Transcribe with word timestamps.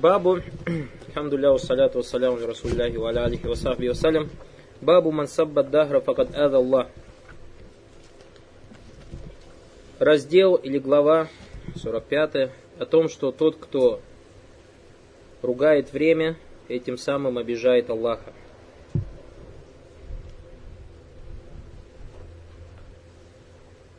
Бабу, 0.00 0.40
хамдулля, 1.14 1.58
саляту 1.58 1.98
вассаляму 1.98 2.38
расулляхи 2.46 2.96
ва 2.96 3.10
алихи 3.10 3.46
ва 3.46 3.54
сахби 3.54 3.88
вассалям. 3.88 4.30
Бабу 4.80 5.10
ман 5.10 5.28
сабба 5.28 5.62
дахра 5.62 6.00
факад 6.00 6.34
ада 6.34 6.56
Аллах. 6.56 6.86
Раздел 9.98 10.54
или 10.54 10.78
глава 10.78 11.28
45 11.76 12.50
о 12.78 12.86
том, 12.86 13.10
что 13.10 13.30
тот, 13.30 13.56
кто 13.56 14.00
ругает 15.42 15.92
время, 15.92 16.36
этим 16.68 16.96
самым 16.96 17.36
обижает 17.36 17.90
Аллаха. 17.90 18.32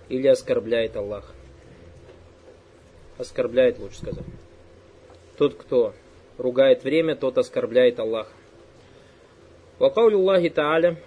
Или 0.09 0.25
оскорбляет 0.25 0.95
Аллаха. 0.95 1.31
Оскорбляет, 3.20 3.77
лучше 3.77 3.97
сказать. 3.97 4.25
Тот, 5.42 5.55
кто 5.55 5.96
ругает 6.38 6.84
время, 6.84 7.15
тот 7.15 7.39
оскорбляет 7.39 8.00
Аллаха. 8.00 8.29
Вакаулю 9.79 10.20
Аллахи 10.20 10.50
Та'аля, 10.50 10.98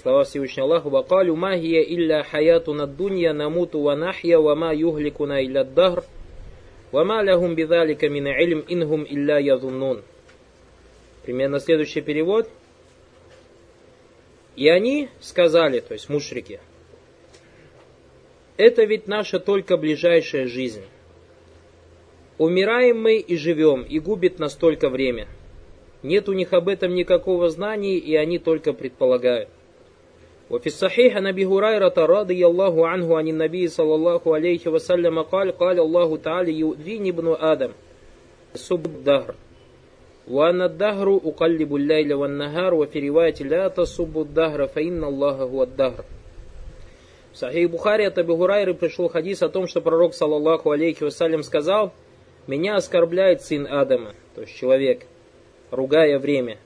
слова 0.00 0.22
Всевышнего 0.22 0.66
Аллаха, 0.66 0.88
Вакалю 0.88 1.34
магия 1.34 1.82
илля 1.82 2.22
хаяту 2.22 2.74
над 2.74 2.96
дунья 2.96 3.32
намуту 3.32 3.80
ва 3.80 3.96
нахья 3.96 4.38
ва 4.38 4.54
ма 4.54 4.72
югликуна 4.72 5.44
илля 5.44 5.64
дахр, 5.64 6.04
ва 6.92 7.02
ма 7.02 7.24
лягум 7.24 7.56
бидалика 7.56 8.08
мина 8.08 8.40
илм 8.40 8.64
инхум 8.68 9.02
илля 9.02 9.40
язуннун. 9.40 10.04
Примерно 11.24 11.58
следующий 11.58 12.02
перевод. 12.02 12.48
И 14.54 14.68
они 14.68 15.08
сказали, 15.18 15.80
то 15.80 15.94
есть 15.94 16.08
мушрики, 16.08 16.60
это 18.56 18.84
ведь 18.84 19.08
наша 19.08 19.40
только 19.40 19.76
ближайшая 19.76 20.46
жизнь. 20.46 20.84
Умираем 22.37 23.01
мы 23.01 23.17
и 23.17 23.35
живем, 23.35 23.83
и 23.83 23.99
губит 23.99 24.39
нас 24.39 24.55
только 24.55 24.89
время. 24.89 25.27
Нет 26.03 26.29
у 26.29 26.33
них 26.33 26.53
об 26.53 26.69
этом 26.69 26.95
никакого 26.95 27.49
знания, 27.49 27.97
и 27.97 28.15
они 28.15 28.39
только 28.39 28.73
предполагают. 28.73 29.49
وفي 30.49 30.67
الصحيح 30.67 31.15
عن 31.15 31.27
ابي 31.27 31.45
هريره 31.45 31.93
رضي 31.97 32.47
الله 32.47 32.87
عنه 32.87 33.17
عن 33.17 33.27
النبي 33.27 33.67
صلى 33.67 33.95
الله 33.95 34.21
عليه 34.25 34.67
وسلم 34.67 35.21
قال 35.21 35.51
قال 35.51 35.79
الله 35.79 36.17
تعالى 36.17 36.53
يؤذيني 36.53 37.09
ابن 37.09 37.35
ادم 37.39 37.71
سب 38.55 38.85
الدهر 38.85 39.35
وانا 40.27 40.65
الدهر 40.65 41.21
اقلب 41.25 41.75
الليل 41.75 42.13
والنهار 42.13 42.73
وفي 42.73 43.09
روايه 43.09 43.35
لا 43.41 43.67
تصب 43.67 44.21
الدهر 44.21 44.67
فان 44.67 45.03
الله 45.03 45.35
هو 45.43 45.63
الدهر 45.63 46.03
В 47.31 47.37
Сахих 47.37 47.69
Бухари 47.69 48.05
от 48.05 48.17
Абу 48.17 48.35
Хурайры 48.37 48.73
пришел 48.73 49.07
хадис 49.07 49.43
о 49.43 49.49
том, 49.49 49.67
что 49.67 49.81
пророк, 49.81 50.15
саллаллаху 50.15 50.71
алейхи 50.71 51.03
вассалям, 51.03 51.43
сказал, 51.43 51.93
«Меня 52.46 52.76
оскорбляет 52.76 53.42
сын 53.42 53.66
Адама, 53.66 54.14
то 54.34 54.42
есть 54.42 54.54
человек, 54.54 55.06
ругая 55.70 56.18
время, 56.18 56.58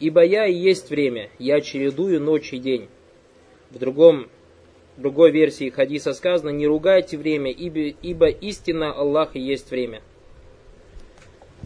ибо 0.00 0.22
я 0.22 0.46
и 0.46 0.54
есть 0.54 0.90
время, 0.90 1.30
я 1.38 1.60
чередую 1.60 2.20
ночь 2.20 2.52
и 2.52 2.58
день». 2.58 2.88
В 3.70 3.78
другом, 3.78 4.28
другой 4.96 5.30
версии 5.30 5.70
хадиса 5.70 6.12
сказано, 6.14 6.50
«Не 6.50 6.66
ругайте 6.66 7.16
время, 7.16 7.50
ибо, 7.50 7.80
ибо 7.80 8.28
истина 8.28 8.92
Аллаха 8.92 9.38
есть 9.38 9.70
время». 9.70 10.02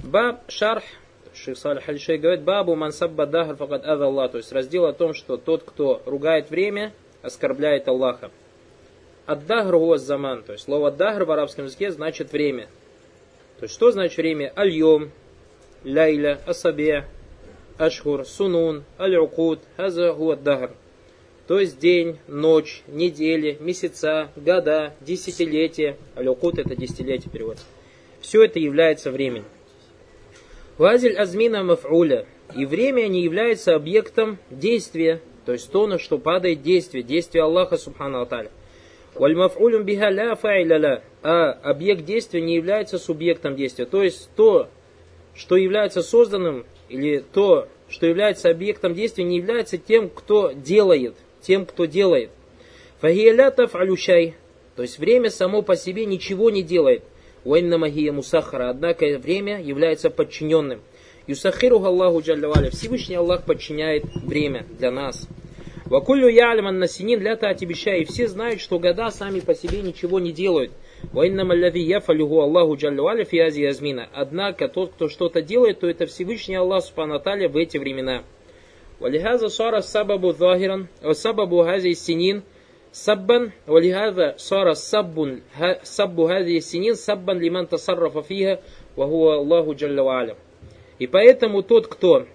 Баб 0.03 0.51
шарх, 0.51 0.85
Шейх 1.35 1.57
Салих 1.57 1.89
аль 1.89 1.99
говорит, 2.19 2.43
«Бабу 2.43 2.75
мансабба 2.75 3.27
дахр 3.27 3.57
факад 3.57 3.85
Аллах», 3.87 4.33
то 4.33 4.39
есть 4.39 4.53
раздел 4.53 4.87
о 4.87 4.93
том, 4.93 5.15
что 5.15 5.37
тот, 5.37 5.63
кто 5.63 6.03
ругает 6.07 6.51
время– 6.51 6.93
оскорбляет 7.23 7.89
Аллаха. 7.89 8.31
Аддахр 9.27 9.97
заман, 9.99 10.43
то 10.43 10.53
есть 10.53 10.65
слово 10.65 10.91
дахр 10.91 11.25
в 11.25 11.31
арабском 11.31 11.67
языке 11.67 11.93
значит 11.93 12.33
время. 12.33 12.69
То 13.63 13.67
есть 13.67 13.77
что 13.77 13.93
значит 13.93 14.17
время? 14.17 14.53
Аль-йом, 14.57 15.13
асабе, 16.47 17.05
ашхур, 17.79 18.25
сунун, 18.27 18.83
аль-укуд, 18.99 19.61
хаза. 19.77 20.17
То 21.47 21.61
есть 21.61 21.79
день, 21.79 22.19
ночь, 22.27 22.83
недели, 22.89 23.57
месяца, 23.61 24.33
года, 24.35 24.95
десятилетия. 25.01 25.97
Аль-укуд 26.17 26.59
это 26.59 26.75
десятилетие 26.75 27.31
перевод. 27.31 27.59
Все 28.21 28.43
это 28.43 28.59
является 28.59 29.13
временем. 29.13 29.45
Вазиль 30.77 31.17
азмина 31.17 31.63
маф'уля. 31.63 32.27
И 32.57 32.67
время 32.67 33.07
не 33.07 33.23
является 33.23 33.77
объектом 33.77 34.39
действия, 34.51 35.21
то 35.47 35.53
есть 35.53 35.71
то, 35.71 35.87
на 35.87 36.01
что 36.01 36.19
падает 36.19 36.63
действие, 36.63 37.05
действие 37.05 37.45
Аллаха 37.45 37.77
Субхану 37.77 38.23
Аталя. 38.23 38.51
Вальмафулюм 39.15 39.85
биха 39.85 40.11
ля 40.11 40.35
фа'iля 40.35 41.03
А 41.23 41.53
объект 41.53 42.05
действия 42.05 42.41
не 42.41 42.57
является 42.57 42.99
субъектом 42.99 43.57
действия. 43.57 43.85
То 43.85 44.03
есть 44.03 44.31
то, 44.37 44.69
что 45.35 45.57
является 45.57 46.03
созданным, 46.03 46.65
или 46.89 47.25
то, 47.33 47.69
что 47.89 48.07
является 48.07 48.51
объектом 48.51 48.95
действия, 48.95 49.25
не 49.25 49.37
является 49.37 49.77
тем, 49.79 50.09
кто 50.09 50.53
делает. 50.53 51.15
Тем, 51.43 51.67
кто 51.67 51.85
делает. 51.85 52.31
Фахиля 53.01 53.51
таф'алющай. 53.51 54.35
То 54.77 54.83
есть 54.83 54.99
время 54.99 55.31
само 55.31 55.63
по 55.63 55.77
себе 55.77 56.07
ничего 56.07 56.51
не 56.51 56.63
делает. 56.63 57.03
Уайнна 57.45 57.77
магия 57.77 58.13
мусахара. 58.13 58.71
Однако 58.71 59.19
время 59.19 59.61
является 59.61 60.09
подчиненным. 60.09 60.81
Юсахиру 61.27 61.85
Аллаху 61.85 62.21
Джаллаваля. 62.21 62.71
Всевышний 62.71 63.17
Аллах 63.17 63.45
подчиняет 63.45 64.05
время 64.15 64.65
для 64.79 64.91
нас. 64.91 65.29
Вакулю 65.92 66.28
ялиман 66.28 66.80
насинин 66.80 67.22
ля 67.22 67.36
татибиша. 67.36 67.96
И 67.96 68.06
все 68.06 68.28
знают, 68.28 68.62
что 68.62 68.80
года 68.80 69.10
сами 69.12 69.40
по 69.40 69.54
себе 69.54 69.82
ничего 69.82 70.20
не 70.20 70.32
делают. 70.32 70.72
Вайннама 71.14 71.56
ляви 71.56 71.82
яфалюху 71.82 72.42
Аллаху 72.42 72.76
Джаллаваля 72.76 73.24
фиази 73.24 73.64
азмина. 73.64 74.10
Однако 74.14 74.68
тот, 74.68 74.94
кто 74.94 75.10
что-то 75.10 75.42
делает, 75.42 75.80
то 75.80 75.88
это 75.88 76.06
Всевышний 76.06 76.56
Аллах 76.56 76.84
Субханаталя 76.84 77.50
в 77.50 77.58
эти 77.58 77.78
времена. 77.78 78.24
ولهذا 79.00 79.48
صار 79.48 79.78
السبب 79.78 80.32
ظاهرا 80.32 80.88
وسبب 81.06 81.54
هذه 81.54 81.92
السنين 81.92 82.42
سبا 82.92 83.52
ولهذا 83.68 84.34
صار 84.38 84.72
السب 84.72 85.40
سب 85.84 86.20
هذه 86.20 86.58
السنين 86.58 86.94
سبا 86.94 87.32
لمن 87.32 87.70
تصرف 87.70 88.18
فيها 88.18 88.60
وهو 88.98 89.34
الله 89.42 89.74
جل 89.74 90.00
وعلا 90.00 90.36
и 91.00 91.06
поэтому 91.06 91.62
тот, 91.62 91.86
кто 91.88 92.26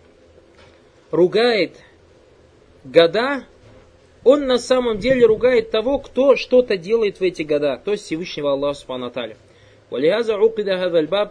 ругает 1.11 1.73
года, 2.87 3.45
он 4.25 4.47
на 4.47 4.59
самом 4.59 4.99
деле 4.99 5.27
ругает 5.27 5.71
того, 5.71 5.99
кто 5.99 6.37
что-то 6.37 6.77
делает 6.77 7.19
в 7.19 7.23
эти 7.23 7.43
года, 7.43 7.81
то 7.85 7.93
есть 7.93 8.05
Всевышнего 8.05 8.53
Аллаха 8.53 8.79
Субхану 8.79 9.07
Аталя. 9.07 9.37
ولهذا 9.93 10.35
عقد 10.35 10.69
هذا 10.69 10.99
الباب 10.99 11.31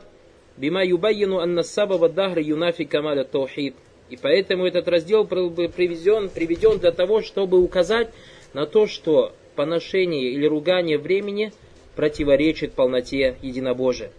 بما 0.58 0.84
يبين 0.84 1.34
أن 1.34 1.60
السبب 1.60 2.04
الدهر 2.04 2.38
ينافي 2.38 2.86
كمال 2.86 3.20
التوحيد. 3.20 3.74
И 4.12 4.18
поэтому 4.22 4.68
этот 4.68 4.88
раздел 4.88 5.26
приведен, 5.26 6.30
приведен 6.30 6.80
для 6.80 6.92
того, 6.92 7.22
чтобы 7.22 7.60
указать 7.60 8.10
на 8.54 8.68
то, 8.68 8.86
что 8.86 9.32
поношение 9.56 10.32
или 10.32 10.46
ругание 10.46 10.98
времени 10.98 11.54
противоречит 11.96 12.74
полноте 12.74 13.38
единобожия. 13.42 14.12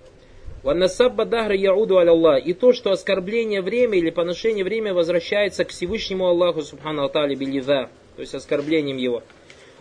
Ваннасабба 0.67 1.23
дахра 1.23 1.55
яуду 1.55 1.97
Аллах. 1.97 2.45
И 2.45 2.53
то, 2.53 2.73
что 2.73 2.91
оскорбление 2.91 3.61
время 3.61 3.97
или 3.97 4.09
поношение 4.09 4.65
время 4.65 4.93
возвращается 4.93 5.63
к 5.63 5.69
Всевышнему 5.69 6.27
Аллаху 6.27 6.61
Субхану 6.61 7.05
Атали 7.05 7.35
то 7.37 7.89
есть 8.17 8.35
оскорблением 8.35 8.97
его. 8.97 9.23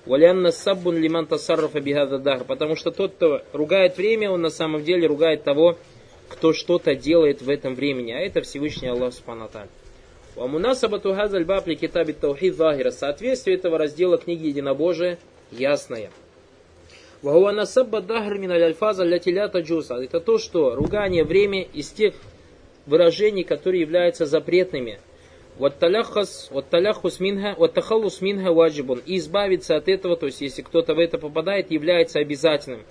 Валянна 0.05 0.53
саббун 0.53 0.97
лиман 0.97 1.27
тасаррафа 1.27 1.81
бихада 1.81 2.21
дахр. 2.21 2.45
Потому 2.45 2.77
что 2.77 2.93
тот, 2.93 3.15
кто 3.15 3.43
ругает 3.53 3.97
время, 3.97 4.31
он 4.31 4.43
на 4.43 4.51
самом 4.51 4.85
деле 4.85 5.09
ругает 5.09 5.43
того, 5.43 5.77
кто 6.29 6.53
что-то 6.53 6.95
делает 6.95 7.43
в 7.43 7.51
этом 7.51 7.75
времени. 7.75 8.13
А 8.13 8.21
это 8.21 8.43
Всевышний 8.43 8.87
Аллах 8.87 9.13
Субхану 9.13 9.47
Атали. 9.47 9.69
Вамунасабату 10.37 11.15
хазаль 11.15 11.45
баб 11.45 11.67
ли 11.67 11.75
китаби 11.75 12.13
таухид 12.13 12.55
захира. 12.55 12.93
Соответствие 12.93 13.57
этого 13.57 13.77
раздела 13.77 14.19
книги 14.19 14.47
Единобожия 14.47 15.19
ясное. 15.51 16.13
Вахуа 17.27 17.51
насабба 17.51 17.99
лятилята 17.99 19.59
джуса. 19.59 19.97
Это 19.97 20.21
то, 20.21 20.39
что 20.39 20.77
ругание 20.77 21.25
время 21.25 21.63
из 21.63 21.91
тех 21.91 22.15
выражений, 22.87 23.43
которые 23.43 23.81
являются 23.81 24.27
запретными. 24.27 25.01
Вот 25.59 25.77
таляхус 25.81 27.19
минха, 27.19 27.57
вот 27.59 27.75
тахалус 27.75 28.21
минха 28.21 28.53
ваджибун. 28.53 29.03
И 29.05 29.17
избавиться 29.17 29.75
от 29.75 29.89
этого, 29.89 30.17
то 30.17 30.27
есть 30.27 30.41
если 30.41 30.63
кто-то 30.63 30.95
в 30.95 31.01
это 31.01 31.19
попадает, 31.19 31.73
является 31.73 32.21
обязательным. 32.21 32.85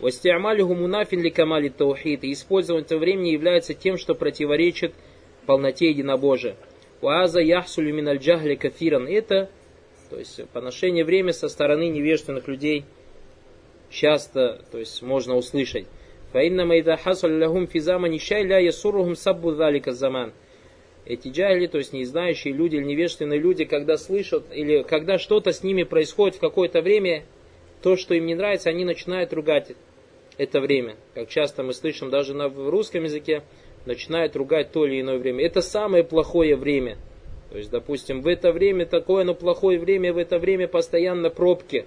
Вастиамалиху 0.00 0.74
мунафин 0.74 1.22
ли 1.22 1.30
камали 1.30 1.68
таухид. 1.68 2.24
И 2.24 2.32
использование 2.32 2.84
этого 2.84 2.98
времени 2.98 3.28
является 3.28 3.72
тем, 3.72 3.98
что 3.98 4.16
противоречит 4.16 4.94
полноте 5.46 5.90
единобожия. 5.90 6.56
Уаза 7.02 7.38
яхсулю 7.38 7.94
мин 7.94 8.08
аль 8.08 8.18
джахли 8.18 8.56
кафиран. 8.56 9.06
Это, 9.06 9.48
то 10.10 10.18
есть 10.18 10.44
поношение 10.48 11.04
времени 11.04 11.30
со 11.30 11.48
стороны 11.48 11.88
невежественных 11.88 12.48
людей– 12.48 12.84
часто 13.89 14.61
то 14.71 14.77
есть, 14.77 15.01
можно 15.01 15.35
услышать. 15.35 15.85
فإنما 16.33 16.75
إذا 16.75 16.95
حصل 16.95 17.39
لهم 17.39 17.65
في 17.65 17.79
زمن 17.79 18.17
شيء 18.17 18.47
لا 18.47 18.59
يسرهم 18.59 19.13
سب 19.13 19.47
ذلك 19.47 19.87
الزمان. 19.87 20.31
Эти 21.05 21.29
джахили, 21.29 21.67
то 21.67 21.77
есть 21.79 21.93
не 21.93 22.05
знающие 22.05 22.53
люди 22.53 22.75
или 22.75 22.83
невежественные 22.83 23.39
люди, 23.39 23.65
когда 23.65 23.97
слышат, 23.97 24.45
или 24.53 24.83
когда 24.83 25.17
что-то 25.17 25.51
с 25.51 25.63
ними 25.63 25.83
происходит 25.83 26.35
в 26.35 26.39
какое-то 26.39 26.81
время, 26.81 27.23
то, 27.81 27.97
что 27.97 28.13
им 28.13 28.27
не 28.27 28.35
нравится, 28.35 28.69
они 28.69 28.85
начинают 28.85 29.33
ругать 29.33 29.71
это 30.37 30.61
время. 30.61 30.95
Как 31.15 31.27
часто 31.27 31.63
мы 31.63 31.73
слышим 31.73 32.11
даже 32.11 32.33
на, 32.33 32.49
в 32.49 32.69
русском 32.69 33.03
языке, 33.03 33.43
начинает 33.85 34.35
ругать 34.35 34.71
то 34.71 34.85
или 34.85 35.01
иное 35.01 35.17
время. 35.17 35.43
Это 35.43 35.61
самое 35.61 36.03
плохое 36.03 36.55
время. 36.55 36.97
То 37.49 37.57
есть, 37.57 37.71
допустим, 37.71 38.21
в 38.21 38.27
это 38.27 38.51
время 38.51 38.85
такое, 38.85 39.23
но 39.23 39.33
плохое 39.33 39.79
время, 39.79 40.13
в 40.13 40.17
это 40.17 40.37
время 40.37 40.67
постоянно 40.67 41.29
пробки. 41.29 41.85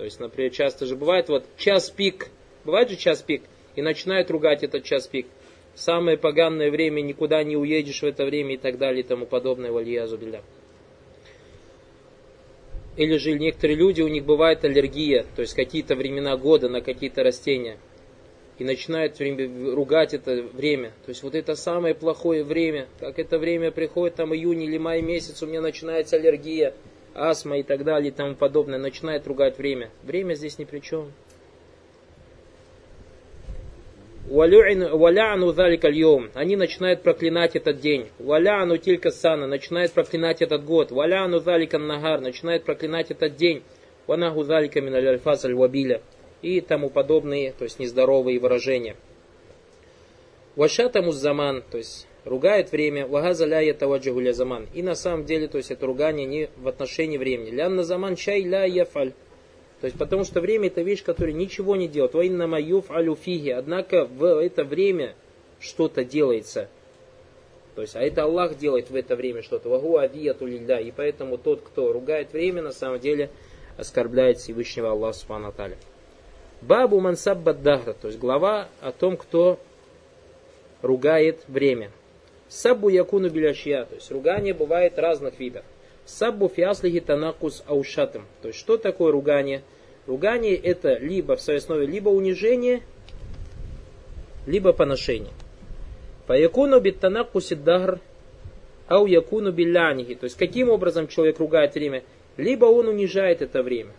то 0.00 0.04
есть, 0.04 0.18
например, 0.18 0.50
часто 0.50 0.86
же 0.86 0.96
бывает 0.96 1.28
вот 1.28 1.44
час 1.58 1.90
пик, 1.90 2.28
бывает 2.64 2.88
же 2.88 2.96
час 2.96 3.20
пик, 3.20 3.42
и 3.76 3.82
начинают 3.82 4.30
ругать 4.30 4.62
этот 4.62 4.82
час 4.82 5.06
пик. 5.06 5.26
Самое 5.74 6.16
поганое 6.16 6.70
время, 6.70 7.02
никуда 7.02 7.42
не 7.42 7.54
уедешь 7.54 8.00
в 8.00 8.06
это 8.06 8.24
время 8.24 8.54
и 8.54 8.56
так 8.56 8.78
далее 8.78 9.02
и 9.02 9.06
тому 9.06 9.26
подобное, 9.26 9.70
вальязу 9.70 10.16
билля. 10.16 10.42
Или 12.96 13.18
же 13.18 13.38
некоторые 13.38 13.76
люди, 13.76 14.00
у 14.00 14.08
них 14.08 14.24
бывает 14.24 14.64
аллергия, 14.64 15.26
то 15.36 15.42
есть 15.42 15.52
какие-то 15.52 15.96
времена 15.96 16.34
года 16.38 16.70
на 16.70 16.80
какие-то 16.80 17.22
растения. 17.22 17.76
И 18.56 18.64
начинают 18.64 19.20
ругать 19.20 20.14
это 20.14 20.44
время. 20.54 20.92
То 21.04 21.10
есть 21.10 21.22
вот 21.22 21.34
это 21.34 21.56
самое 21.56 21.94
плохое 21.94 22.42
время. 22.42 22.88
Как 23.00 23.18
это 23.18 23.38
время 23.38 23.70
приходит, 23.70 24.14
там 24.14 24.34
июнь 24.34 24.62
или 24.62 24.78
май 24.78 25.02
месяц, 25.02 25.42
у 25.42 25.46
меня 25.46 25.60
начинается 25.60 26.16
аллергия, 26.16 26.74
астма 27.14 27.58
и 27.58 27.62
так 27.62 27.84
далее 27.84 28.10
и 28.10 28.14
тому 28.14 28.34
подобное. 28.34 28.78
Начинает 28.78 29.26
ругать 29.26 29.58
время. 29.58 29.90
Время 30.02 30.34
здесь 30.34 30.58
ни 30.58 30.64
при 30.64 30.80
чем. 30.80 31.12
Валяну 34.28 35.52
залика 35.52 35.88
льем. 35.88 36.30
Они 36.34 36.54
начинают 36.56 37.02
проклинать 37.02 37.56
этот 37.56 37.80
день. 37.80 38.08
Валяну 38.18 38.76
тилька 38.76 39.10
сана. 39.10 39.46
Начинают 39.46 39.92
проклинать 39.92 40.40
этот 40.40 40.64
год. 40.64 40.92
Валяну 40.92 41.40
залика 41.40 41.78
нагар. 41.78 42.20
Начинают 42.20 42.64
проклинать 42.64 43.10
этот 43.10 43.36
день. 43.36 43.62
Ванаху 44.06 44.42
залика 44.44 44.80
миналь 44.80 45.20
вабиля. 45.54 46.02
И 46.42 46.60
тому 46.60 46.90
подобные, 46.90 47.52
то 47.52 47.64
есть 47.64 47.78
нездоровые 47.78 48.38
выражения. 48.38 48.96
Вашата 50.56 51.02
заман, 51.12 51.62
то 51.70 51.78
есть 51.78 52.06
ругает 52.24 52.72
время, 52.72 53.06
вагаза 53.06 53.46
ля 53.46 53.60
ятаваджагу 53.60 54.20
заман. 54.32 54.68
И 54.74 54.82
на 54.82 54.94
самом 54.94 55.24
деле, 55.24 55.48
то 55.48 55.58
есть 55.58 55.70
это 55.70 55.86
ругание 55.86 56.26
не 56.26 56.50
в 56.56 56.68
отношении 56.68 57.18
времени. 57.18 57.50
Лянна 57.50 57.84
заман 57.84 58.16
чай 58.16 58.42
ля 58.42 58.64
яфаль. 58.64 59.12
То 59.80 59.86
есть, 59.86 59.98
потому 59.98 60.24
что 60.24 60.40
время 60.40 60.66
это 60.66 60.82
вещь, 60.82 61.02
которая 61.02 61.32
ничего 61.32 61.74
не 61.74 61.88
делает. 61.88 62.12
Вайна 62.12 62.46
маюф 62.46 62.90
алюфиги. 62.90 63.50
Однако 63.50 64.04
в 64.04 64.24
это 64.24 64.62
время 64.62 65.14
что-то 65.58 66.04
делается. 66.04 66.68
То 67.74 67.82
есть, 67.82 67.96
а 67.96 68.02
это 68.02 68.24
Аллах 68.24 68.58
делает 68.58 68.90
в 68.90 68.94
это 68.94 69.16
время 69.16 69.42
что-то. 69.42 69.70
Вагу 69.70 69.96
адияту 69.96 70.46
лилля. 70.46 70.80
И 70.80 70.90
поэтому 70.90 71.38
тот, 71.38 71.62
кто 71.62 71.92
ругает 71.92 72.32
время, 72.32 72.60
на 72.60 72.72
самом 72.72 73.00
деле 73.00 73.30
оскорбляет 73.78 74.38
Всевышнего 74.38 74.90
Аллаха 74.90 75.16
Субхану 75.18 75.54
Бабу 76.60 77.00
мансаббат 77.00 77.62
дагра. 77.62 77.94
То 77.94 78.08
есть, 78.08 78.18
глава 78.18 78.68
о 78.82 78.92
том, 78.92 79.16
кто 79.16 79.58
ругает 80.82 81.40
время. 81.48 81.90
Саббу 82.50 82.88
якуну 82.88 83.30
биляшья. 83.30 83.84
То 83.84 83.94
есть, 83.94 84.10
ругание 84.10 84.52
бывает 84.52 84.98
разных 84.98 85.38
видов. 85.38 85.62
Саббу 86.04 86.48
фиаслихи 86.48 86.98
танакус 86.98 87.62
аушатым. 87.66 88.26
То 88.42 88.48
есть, 88.48 88.58
что 88.58 88.76
такое 88.76 89.12
ругание? 89.12 89.62
Ругание 90.08 90.56
это 90.56 90.98
либо 90.98 91.36
в 91.36 91.40
своей 91.40 91.60
основе 91.60 91.86
либо 91.86 92.08
унижение, 92.08 92.82
либо 94.46 94.72
поношение. 94.72 95.32
По 96.26 96.32
якуну 96.32 96.80
биттанакуси 96.80 97.54
дагр, 97.54 98.00
ау 98.88 99.06
якуну 99.06 99.52
биллянихи. 99.52 100.16
То 100.16 100.24
есть, 100.24 100.36
каким 100.36 100.70
образом 100.70 101.06
человек 101.06 101.38
ругает 101.38 101.74
время? 101.74 102.02
Либо 102.36 102.64
он 102.64 102.88
унижает 102.88 103.42
это 103.42 103.62
время, 103.62 103.92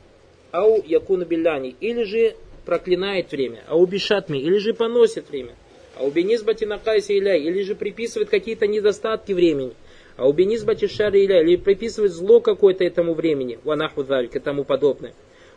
ау 0.51 0.83
якуну 0.86 1.24
билляни, 1.24 1.75
или 1.80 2.03
же 2.03 2.36
проклинает 2.65 3.31
время, 3.31 3.63
ау 3.68 3.86
бишатми, 3.86 4.39
или 4.39 4.57
же 4.57 4.74
поносит 4.74 5.30
время, 5.30 5.53
ау 6.01 6.12
бенизбати 6.12 6.65
накайси 6.65 7.18
иляй, 7.18 7.42
или 7.42 7.62
же 7.63 7.75
приписывает 7.75 8.30
какие-то 8.30 8.68
недостатки 8.68 9.31
времени– 9.31 9.74
а 10.18 10.27
у 10.27 10.33
бенизбати 10.33 10.88
шариля 10.88 11.42
или 11.42 11.56
приписывает 11.56 12.12
зло 12.12 12.42
какое-то 12.42 12.83
этому 12.83 13.15
времени, 13.15 13.57
ванаху 13.63 14.01
и 14.01 14.39
тому 14.39 14.63
подобное. 14.63 15.13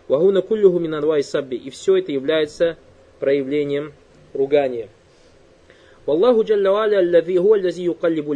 Вагуна 0.08 0.41
куллюху 0.41 0.79
минанвай 0.79 1.23
сабби. 1.23 1.56
И 1.56 1.69
все 1.69 1.96
это 1.96 2.12
является 2.12 2.79
проявлением 3.20 3.93
ругания. 4.32 4.88
Валлаху 6.06 6.44
джалля 6.44 6.70
валя 6.70 6.99
аллази 7.00 7.37
хуа 7.37 7.56
аллази 7.56 7.82
юкаллибу. 7.82 8.35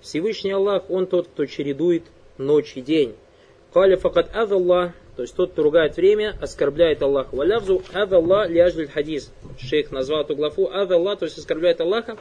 Всевышний 0.00 0.50
Аллах, 0.50 0.90
Он 0.90 1.06
тот, 1.06 1.28
кто 1.28 1.46
чередует 1.46 2.02
ночь 2.36 2.72
и 2.76 2.80
день. 2.80 3.14
Каля 3.72 3.96
факат 3.96 4.30
Аллах, 4.34 4.92
то 5.16 5.22
есть 5.22 5.36
тот, 5.36 5.52
кто 5.52 5.62
ругает 5.62 5.96
время, 5.96 6.36
оскорбляет 6.40 7.02
Аллаха. 7.02 7.34
Валявзу 7.34 7.82
Аллах 7.92 8.50
ляжлиль 8.50 8.88
хадис. 8.88 9.32
Шейх 9.58 9.92
назвал 9.92 10.22
эту 10.22 10.34
главу 10.34 10.68
Аллах, 10.68 11.20
то 11.20 11.26
есть 11.26 11.38
оскорбляет 11.38 11.80
Аллаха 11.80 12.16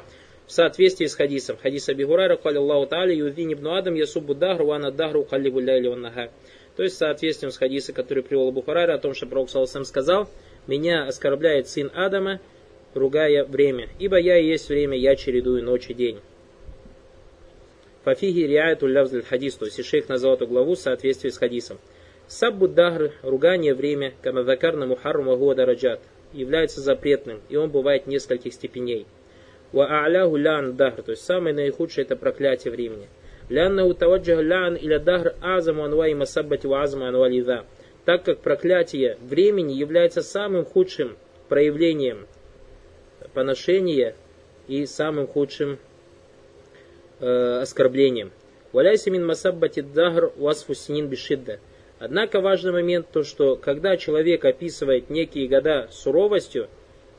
в 0.45 0.51
соответствии 0.51 1.07
с 1.07 1.15
хадисом. 1.15 1.57
Хадис 1.57 1.89
Аби 1.89 2.03
Гурайра, 2.03 2.35
кали 2.35 2.57
Аллаху 2.57 2.93
Та'аля, 2.93 3.13
юдин 3.13 3.53
ибн 3.53 3.67
Адам, 3.69 3.95
ясубу 3.95 4.35
дагру, 4.35 4.67
вана 4.67 4.91
дагру, 4.91 5.23
каллибу 5.23 5.59
ляйли 5.59 5.87
нага. 5.87 6.29
То 6.75 6.83
есть, 6.83 6.95
в 6.95 6.99
соответствии 6.99 7.49
с 7.49 7.57
хадисом, 7.57 7.95
который 7.95 8.23
привел 8.23 8.47
Абу 8.47 8.61
Хурайра, 8.61 8.95
о 8.95 8.97
том, 8.99 9.13
что 9.13 9.25
Пророк 9.25 9.49
Саласам 9.49 9.85
сказал, 9.85 10.29
меня 10.67 11.07
оскорбляет 11.07 11.67
сын 11.67 11.91
Адама, 11.95 12.41
ругая 12.93 13.43
время, 13.43 13.89
ибо 13.99 14.17
я 14.17 14.37
и 14.37 14.45
есть 14.45 14.69
время, 14.69 14.97
я 14.97 15.15
чередую 15.15 15.63
ночь 15.63 15.89
и 15.89 15.93
день. 15.93 16.19
Фафиги 18.03 18.41
риаяту 18.41 18.87
лявзль 18.87 19.23
хадис, 19.23 19.55
то 19.55 19.65
есть 19.65 19.83
шейх 19.85 20.09
назвал 20.09 20.33
эту 20.35 20.45
главу 20.45 20.75
в 20.75 20.79
соответствии 20.79 21.29
с 21.29 21.37
хадисом. 21.37 21.79
Саббу 22.33 22.67
дагр, 22.67 23.11
ругание 23.21 23.75
время, 23.75 24.11
камадакарна 24.23 24.87
мухарру 24.87 25.23
года 25.37 25.67
раджат, 25.67 25.99
является 26.31 26.81
запретным, 26.81 27.41
и 27.47 27.57
он 27.57 27.69
бывает 27.69 28.07
нескольких 28.07 28.53
степеней. 28.53 29.05
Ва 29.71 30.03
а'ляху 30.03 30.35
лян 30.35 30.75
дахр, 30.75 31.03
то 31.03 31.11
есть 31.11 31.23
самое 31.23 31.53
наихудшее 31.53 32.05
это 32.05 32.15
проклятие 32.15 32.71
времени. 32.71 33.07
Лянна 33.49 33.85
утаваджах 33.85 34.41
лян 34.41 34.73
или 34.75 34.97
дахр 34.97 35.35
азаму 35.43 35.83
анвай 35.83 36.15
масаббати 36.15 36.65
ва 36.65 36.81
азаму 36.81 37.05
анвалида. 37.05 37.65
Так 38.03 38.23
как 38.23 38.39
проклятие 38.39 39.19
времени 39.21 39.73
является 39.73 40.23
самым 40.23 40.65
худшим 40.65 41.17
проявлением 41.49 42.25
поношения 43.35 44.15
и 44.67 44.87
самым 44.87 45.27
худшим 45.27 45.77
э, 47.19 47.59
оскорблением. 47.61 48.31
Валяйся 48.71 49.11
мин 49.11 49.23
масаббати 49.23 49.81
дахр 49.81 50.33
васфу 50.35 50.73
синин 50.73 51.07
бешидда. 51.09 51.59
Однако 52.05 52.41
важный 52.41 52.73
момент 52.73 53.07
то, 53.13 53.23
что 53.23 53.55
когда 53.55 53.95
человек 53.95 54.43
описывает 54.43 55.09
некие 55.09 55.47
года 55.47 55.87
суровостью, 55.89 56.67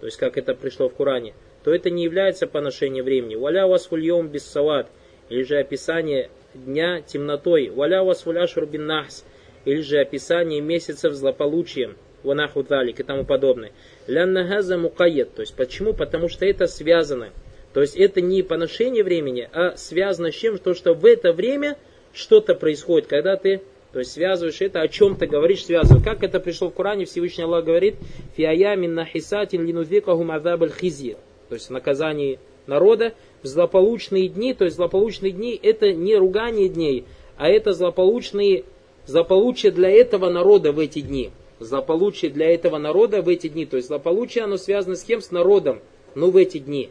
то 0.00 0.04
есть 0.04 0.18
как 0.18 0.36
это 0.36 0.54
пришло 0.54 0.90
в 0.90 0.94
Коране, 0.94 1.32
то 1.62 1.74
это 1.74 1.88
не 1.88 2.04
является 2.04 2.46
поношением 2.46 3.06
времени. 3.06 3.34
Валя 3.34 3.66
вас 3.66 3.86
фульем 3.86 4.28
без 4.28 4.44
салат, 4.44 4.86
или 5.30 5.42
же 5.42 5.56
описание 5.56 6.28
дня 6.52 7.00
темнотой. 7.00 7.70
Валя 7.70 8.02
вас 8.02 8.24
фуляшур 8.24 8.66
бин 8.66 8.84
нахс, 8.84 9.24
или 9.64 9.80
же 9.80 9.98
описание 10.00 10.60
месяцев 10.60 11.14
злополучием. 11.14 11.96
Ванаху 12.22 12.62
далик 12.62 13.00
и 13.00 13.04
тому 13.04 13.24
подобное. 13.24 13.72
Лянна 14.06 14.44
газа 14.44 14.76
мукаед. 14.76 15.34
То 15.34 15.40
есть 15.40 15.56
почему? 15.56 15.94
Потому 15.94 16.28
что 16.28 16.44
это 16.44 16.66
связано. 16.66 17.30
То 17.72 17.80
есть 17.80 17.96
это 17.96 18.20
не 18.20 18.42
поношение 18.42 19.02
времени, 19.02 19.48
а 19.50 19.78
связано 19.78 20.30
с 20.30 20.34
чем? 20.34 20.58
То, 20.58 20.74
что 20.74 20.92
в 20.92 21.06
это 21.06 21.32
время 21.32 21.78
что-то 22.12 22.54
происходит, 22.54 23.06
когда 23.08 23.36
ты 23.36 23.62
то 23.94 24.00
есть 24.00 24.10
связываешь 24.10 24.60
это, 24.60 24.80
о 24.80 24.88
чем 24.88 25.14
ты 25.14 25.28
говоришь, 25.28 25.64
связываешь. 25.64 26.02
Как 26.02 26.24
это 26.24 26.40
пришло 26.40 26.68
в 26.68 26.74
Коране, 26.74 27.04
Всевышний 27.04 27.44
Аллах 27.44 27.64
говорит, 27.64 27.94
«Фиая 28.36 28.74
мин 28.74 28.94
нахисатин 28.94 29.64
линузикахум 29.64 30.32
азаб 30.32 30.64
хизир 30.74 31.16
то 31.48 31.54
есть 31.54 31.70
наказание 31.70 32.40
народа, 32.66 33.14
в 33.42 33.46
злополучные 33.46 34.26
дни, 34.26 34.52
то 34.52 34.64
есть 34.64 34.76
злополучные 34.76 35.30
дни 35.30 35.58
это 35.62 35.92
не 35.92 36.16
ругание 36.16 36.68
дней, 36.68 37.04
а 37.36 37.48
это 37.48 37.72
злополучные, 37.72 38.64
злополучие 39.06 39.70
для 39.70 39.90
этого 39.90 40.28
народа 40.28 40.72
в 40.72 40.80
эти 40.80 41.00
дни. 41.00 41.30
Злополучие 41.60 42.32
для 42.32 42.52
этого 42.52 42.78
народа 42.78 43.22
в 43.22 43.28
эти 43.28 43.46
дни. 43.46 43.64
То 43.64 43.76
есть 43.76 43.86
злополучие 43.86 44.42
оно 44.42 44.56
связано 44.56 44.96
с 44.96 45.04
кем? 45.04 45.20
С 45.20 45.30
народом, 45.30 45.78
но 46.16 46.32
в 46.32 46.36
эти 46.36 46.58
дни. 46.58 46.90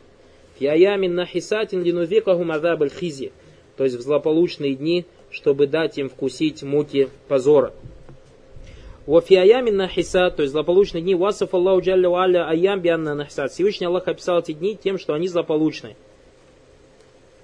Фиаямин 0.57 1.15
нахисатин 1.15 1.83
линувекаху 1.83 2.45
мазаб 2.45 2.81
хизи. 2.89 3.33
То 3.75 3.83
есть 3.83 3.97
в 3.97 4.01
злополучные 4.01 4.75
дни, 4.75 5.05
чтобы 5.33 5.67
дать 5.67 5.97
им 5.97 6.09
вкусить 6.09 6.63
муки 6.63 7.09
позора. 7.27 7.73
Вафиаямин 9.05 9.75
нахиса, 9.75 10.29
то 10.29 10.43
есть 10.43 10.53
злополучные 10.53 11.01
дни, 11.01 11.13
васаф 11.13 11.53
Аллаху 11.53 11.81
джалля 11.81 12.09
аля 12.13 12.47
аям 12.47 12.79
бианна 12.79 13.15
нахисат. 13.15 13.51
Всевышний 13.51 13.87
Аллах 13.87 14.07
описал 14.07 14.39
эти 14.39 14.53
дни 14.53 14.77
тем, 14.81 14.97
что 14.97 15.13
они 15.13 15.27
злополучные. 15.27 15.97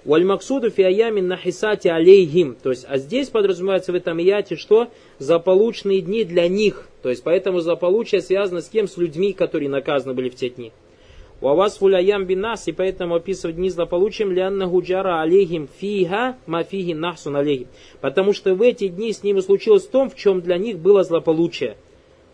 Вальмаксуду 0.06 0.70
фиаямин 0.70 1.28
нахисати 1.28 1.88
алейхим. 1.88 2.56
То 2.62 2.70
есть, 2.70 2.86
а 2.88 2.96
здесь 2.96 3.28
подразумевается 3.28 3.92
в 3.92 3.94
этом 3.94 4.18
ияте, 4.18 4.56
что 4.56 4.88
злополучные 5.18 6.00
дни 6.00 6.24
для 6.24 6.48
них. 6.48 6.88
То 7.02 7.10
есть, 7.10 7.22
поэтому 7.22 7.60
злополучие 7.60 8.22
связано 8.22 8.62
с 8.62 8.70
кем? 8.70 8.88
С 8.88 8.96
людьми, 8.96 9.34
которые 9.34 9.68
наказаны 9.68 10.14
были 10.14 10.30
в 10.30 10.36
те 10.36 10.48
дни. 10.48 10.72
Вавас 11.40 11.78
фуляям 11.78 12.26
бинас, 12.26 12.68
и 12.68 12.72
поэтому 12.72 13.14
описывать 13.14 13.56
дни 13.56 13.70
злополучием 13.70 14.30
лянна 14.30 14.66
гуджара 14.66 15.22
алейхим 15.22 15.68
фиха 15.78 16.36
мафиги 16.46 16.92
нахсун 16.92 17.36
алейхим. 17.36 17.68
Потому 18.00 18.34
что 18.34 18.54
в 18.54 18.60
эти 18.60 18.88
дни 18.88 19.12
с 19.12 19.22
ними 19.22 19.40
случилось 19.40 19.86
в 19.86 19.90
том, 19.90 20.10
в 20.10 20.16
чем 20.16 20.42
для 20.42 20.58
них 20.58 20.78
было 20.78 21.02
злополучие. 21.02 21.76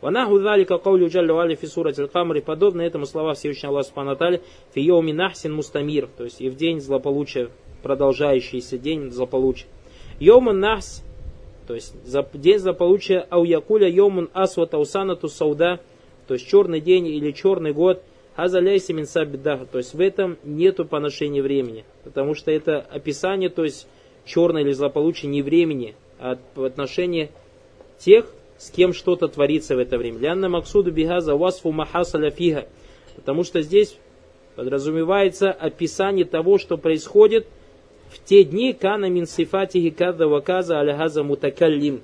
Ванаху 0.00 0.40
залика 0.40 0.78
каулю 0.78 1.08
джалля 1.08 1.34
вали 1.34 1.54
фи 1.54 1.66
сурат 1.66 1.98
аль-камри. 1.98 2.40
Подобно 2.40 2.82
этому 2.82 3.06
слова 3.06 3.34
Всевышнего 3.34 3.70
Аллаха 3.70 3.88
Субхану 3.88 4.16
Таля 4.16 4.40
фи 4.75 4.90
нахсин 4.90 5.54
мустамир. 5.54 6.08
То 6.16 6.25
есть 6.25 6.40
и 6.40 6.48
в 6.48 6.56
день 6.56 6.80
злополучия, 6.80 7.48
продолжающийся 7.82 8.76
день 8.76 9.12
злополучия. 9.12 9.66
Йоман 10.18 10.58
нахс, 10.58 11.04
то 11.68 11.75
есть 11.75 11.94
день 12.34 12.58
злополучия 12.58 13.20
ауякуля 13.30 13.88
йомун 13.88 14.30
асват 14.32 14.75
аусанату 14.75 15.28
сауда, 15.28 15.80
то 16.26 16.34
есть 16.34 16.48
черный 16.48 16.80
день 16.80 17.06
или 17.06 17.32
черный 17.32 17.72
год, 17.72 18.02
азаляйся 18.37 18.93
минсабиддаха, 18.93 19.66
то 19.66 19.78
есть 19.78 19.95
в 19.95 20.00
этом 20.00 20.37
нету 20.45 20.85
поношения 20.85 21.43
времени, 21.43 21.85
потому 22.05 22.35
что 22.35 22.50
это 22.50 22.81
описание, 22.81 23.49
то 23.49 23.64
есть 23.64 23.88
черное 24.25 24.62
или 24.62 24.73
злополучие 24.73 25.31
не 25.31 25.43
времени, 25.43 25.95
а 26.19 26.38
отношении 26.57 27.31
тех, 27.99 28.26
с 28.59 28.71
кем 28.71 28.93
что-то 28.93 29.28
творится 29.28 29.76
в 29.76 29.78
это 29.78 29.99
время. 29.99 30.19
Лянна 30.19 30.49
Максуду 30.49 30.90
Бихаза 30.90 31.35
Васфу 31.35 31.73
Махасаля 31.73 32.31
Фига. 32.31 32.66
Потому 33.14 33.45
что 33.45 33.62
здесь 33.62 33.97
подразумевается 34.55 35.50
описание 35.50 36.25
того, 36.25 36.59
что 36.59 36.76
происходит 36.76 37.47
в 38.11 38.23
те 38.25 38.45
дни 38.45 38.73
Кана 38.73 39.11
мин 39.11 39.26
сифатихи 39.26 39.90
кадда 39.90 40.28
ваказа 40.28 40.81
аляхаза 40.81 41.23
мутакаллим. 41.23 42.00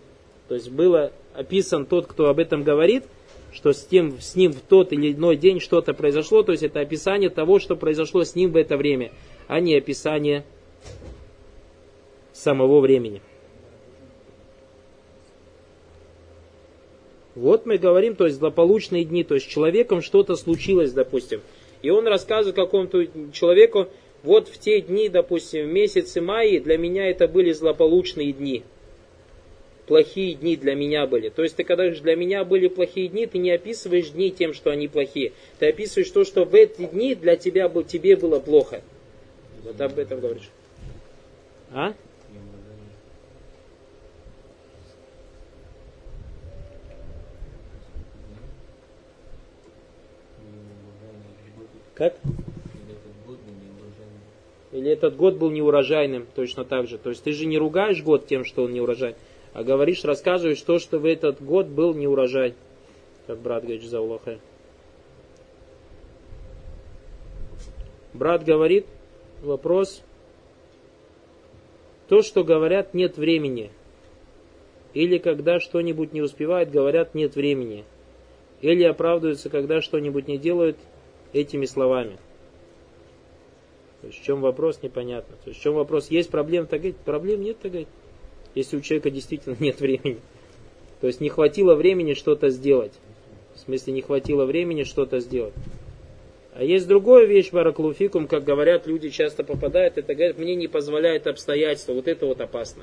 То 0.49 0.55
есть 0.55 0.71
было 0.71 1.13
описан 1.35 1.87
тот, 1.87 2.07
кто 2.07 2.29
об 2.29 2.39
этом 2.39 2.63
говорит, 2.63 3.05
что 3.53 3.73
с, 3.73 3.85
тем, 3.85 4.21
с 4.21 4.35
ним 4.35 4.53
в 4.53 4.61
тот 4.61 4.93
или 4.93 5.13
иной 5.13 5.37
день 5.37 5.61
что-то 5.61 5.95
произошло, 5.95 6.43
то 6.43 6.53
есть 6.53 6.63
это 6.63 6.81
описание 6.81 7.31
того, 7.31 7.59
что 7.59 7.77
произошло 7.77 8.25
с 8.25 8.35
ним 8.35 8.53
в 8.53 8.57
это 8.57 8.77
время, 8.77 9.13
а 9.47 9.61
не 9.61 9.77
описание 9.77 10.45
самого 12.33 12.81
времени. 12.81 13.21
Вот 17.35 17.65
мы 17.65 17.79
говорим, 17.79 18.15
то 18.15 18.27
есть 18.27 18.39
злополучные 18.39 19.05
дни, 19.05 19.25
то 19.25 19.35
есть 19.35 19.49
человеком 19.49 20.03
что-то 20.03 20.37
случилось, 20.37 20.93
допустим. 20.93 21.41
И 21.81 21.91
он 21.91 22.07
рассказывает 22.07 22.57
какому-то 22.57 23.07
человеку, 23.33 23.89
вот 24.23 24.49
в 24.49 24.59
те 24.59 24.81
дни, 24.81 25.09
допустим, 25.09 25.67
в 25.67 25.73
месяце 25.73 26.21
мая 26.21 26.61
для 26.61 26.79
меня 26.79 27.09
это 27.09 27.27
были 27.27 27.53
злополучные 27.53 28.33
дни. 28.33 28.63
Плохие 29.87 30.35
дни 30.35 30.57
для 30.57 30.75
меня 30.75 31.07
были. 31.07 31.29
То 31.29 31.43
есть 31.43 31.57
ты 31.57 31.65
когда 31.65 31.85
говоришь, 31.85 32.03
для 32.03 32.15
меня 32.15 32.45
были 32.45 32.69
плохие 32.69 33.09
дни, 33.09 33.27
ты 33.27 33.39
не 33.39 33.51
описываешь 33.51 34.11
дни 34.11 34.31
тем, 34.31 34.55
что 34.55 34.71
они 34.71 34.87
плохие. 34.87 35.33
Ты 35.59 35.69
описываешь 35.69 36.11
то, 36.11 36.25
что 36.25 36.45
в 36.45 36.55
эти 36.55 36.85
дни 36.87 37.15
для 37.15 37.37
тебя 37.37 37.69
тебе 37.83 38.17
было 38.17 38.39
плохо. 38.39 38.83
Вот 39.65 39.81
об 39.81 39.99
этом 39.99 40.21
говоришь. 40.21 40.51
А? 41.73 41.95
Как? 51.95 52.17
Или 54.73 54.91
этот 54.91 55.17
год 55.17 55.37
был 55.37 55.51
неурожайным, 55.51 56.27
точно 56.35 56.65
так 56.65 56.89
же. 56.89 56.99
То 56.99 57.11
есть 57.11 57.23
ты 57.23 57.33
же 57.33 57.47
не 57.47 57.59
ругаешь 57.59 58.03
год 58.03 58.27
тем, 58.27 58.45
что 58.45 58.65
он 58.65 58.73
неурожай, 58.73 59.17
а 59.53 59.63
говоришь, 59.65 60.05
рассказываешь 60.05 60.63
то, 60.63 60.79
что 60.79 60.99
в 60.99 61.05
этот 61.05 61.43
год 61.43 61.67
был 61.67 61.95
неурожай. 61.95 62.55
Как 63.27 63.39
брат 63.39 63.63
говорит, 63.63 63.83
за 63.83 63.99
Аллаха. 63.99 64.39
Брат 68.15 68.45
говорит, 68.45 68.87
вопрос, 69.43 70.03
то, 72.09 72.23
что 72.23 72.45
говорят, 72.45 72.95
нет 72.95 73.17
времени. 73.17 73.71
Или 74.95 75.19
когда 75.19 75.61
что-нибудь 75.61 76.13
не 76.13 76.21
успевает, 76.21 76.71
говорят, 76.71 77.15
нет 77.15 77.37
времени. 77.37 77.85
Или 78.61 78.85
оправдываются, 78.85 79.49
когда 79.49 79.81
что-нибудь 79.81 80.29
не 80.29 80.39
делают, 80.39 80.77
этими 81.33 81.65
словами. 81.65 82.19
То 84.03 84.09
есть 84.09 84.21
в 84.21 84.25
чем 84.25 84.41
вопрос, 84.41 84.83
непонятно. 84.83 85.37
То 85.43 85.49
есть 85.49 85.61
в 85.61 85.63
чем 85.63 85.75
вопрос, 85.75 86.11
есть 86.11 86.31
проблем, 86.31 86.67
так 86.67 86.81
говорить, 86.81 86.99
проблем 86.99 87.43
нет, 87.43 87.59
так 87.61 87.71
говорить. 87.73 87.89
Если 88.55 88.77
у 88.77 88.81
человека 88.81 89.11
действительно 89.11 89.57
нет 89.59 89.81
времени. 89.81 90.19
То 91.01 91.07
есть 91.07 91.21
не 91.21 91.29
хватило 91.29 91.75
времени 91.75 92.15
что-то 92.15 92.51
сделать. 92.51 92.93
В 93.55 93.61
смысле, 93.61 93.93
не 93.93 94.03
хватило 94.03 94.45
времени 94.45 94.85
что-то 94.85 95.21
сделать. 95.21 95.55
А 96.55 96.63
есть 96.63 96.87
другая 96.87 97.25
вещь, 97.25 97.51
бараклуфикум, 97.51 98.27
как 98.27 98.45
говорят, 98.45 98.87
люди 98.87 99.09
часто 99.09 99.43
попадают, 99.43 99.97
это 99.97 100.15
говорят, 100.15 100.39
мне 100.39 100.55
не 100.55 100.69
позволяет 100.69 101.27
обстоятельства. 101.27 101.95
Вот 101.95 102.09
это 102.09 102.27
вот 102.27 102.41
опасно. 102.41 102.83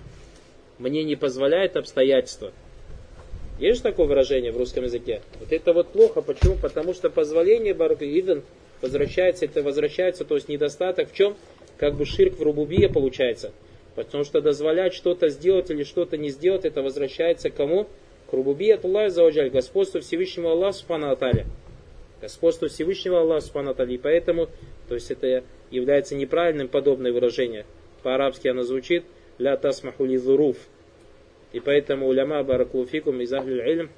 Мне 0.80 1.04
не 1.04 1.16
позволяет 1.16 1.78
обстоятельства. 1.78 2.52
Есть 3.60 3.78
же 3.78 3.84
такое 3.84 4.08
выражение 4.08 4.52
в 4.52 4.58
русском 4.58 4.86
языке? 4.86 5.22
Вот 5.40 5.52
это 5.52 5.74
вот 5.74 5.90
плохо. 5.90 6.22
Почему? 6.22 6.56
Потому 6.56 6.94
что 6.94 7.10
позволение 7.10 7.74
Баракиден 7.74 8.42
возвращается, 8.82 9.46
это 9.46 9.62
возвращается, 9.62 10.26
то 10.26 10.36
есть 10.36 10.48
недостаток 10.48 11.12
в 11.12 11.14
чем? 11.14 11.36
Как 11.78 11.96
бы 11.96 12.06
ширк 12.06 12.40
в 12.40 12.42
рубубия 12.42 12.90
получается. 12.90 13.52
Потому 13.96 14.24
что 14.24 14.42
дозволять 14.42 14.94
что-то 14.94 15.30
сделать 15.30 15.70
или 15.72 15.84
что-то 15.84 16.18
не 16.18 16.30
сделать, 16.30 16.66
это 16.66 16.82
возвращается 16.82 17.50
к 17.50 17.56
кому? 17.56 17.88
К 18.30 18.34
рубубия 18.34 18.76
от 18.76 18.86
Аллаха 18.86 19.10
Заваджаль, 19.10 19.50
господству 19.50 20.02
Всевышнего 20.02 20.52
Аллаха 20.52 20.78
Субхану 20.78 21.10
Аталя. 21.12 21.46
Господству 22.22 22.68
Всевышнего 22.68 23.20
Аллаха 23.22 23.46
Субхану. 23.46 23.74
И 23.74 23.98
поэтому, 23.98 24.48
то 24.88 24.96
есть 24.96 25.10
это 25.12 25.44
является 25.72 26.16
неправильным 26.16 26.68
подобное 26.68 27.12
выражение. 27.12 27.66
По-арабски 28.04 28.48
оно 28.48 28.64
звучит 28.64 29.04
«Ля 29.38 29.58
тасмаху 29.58 30.06
ли 30.06 30.18
и 31.52 31.60
поэтому 31.60 32.08
уляма 32.08 32.44
баракулуфикум 32.44 33.22
из 33.22 33.34
ахлюль 33.34 33.68
илм 33.70 33.90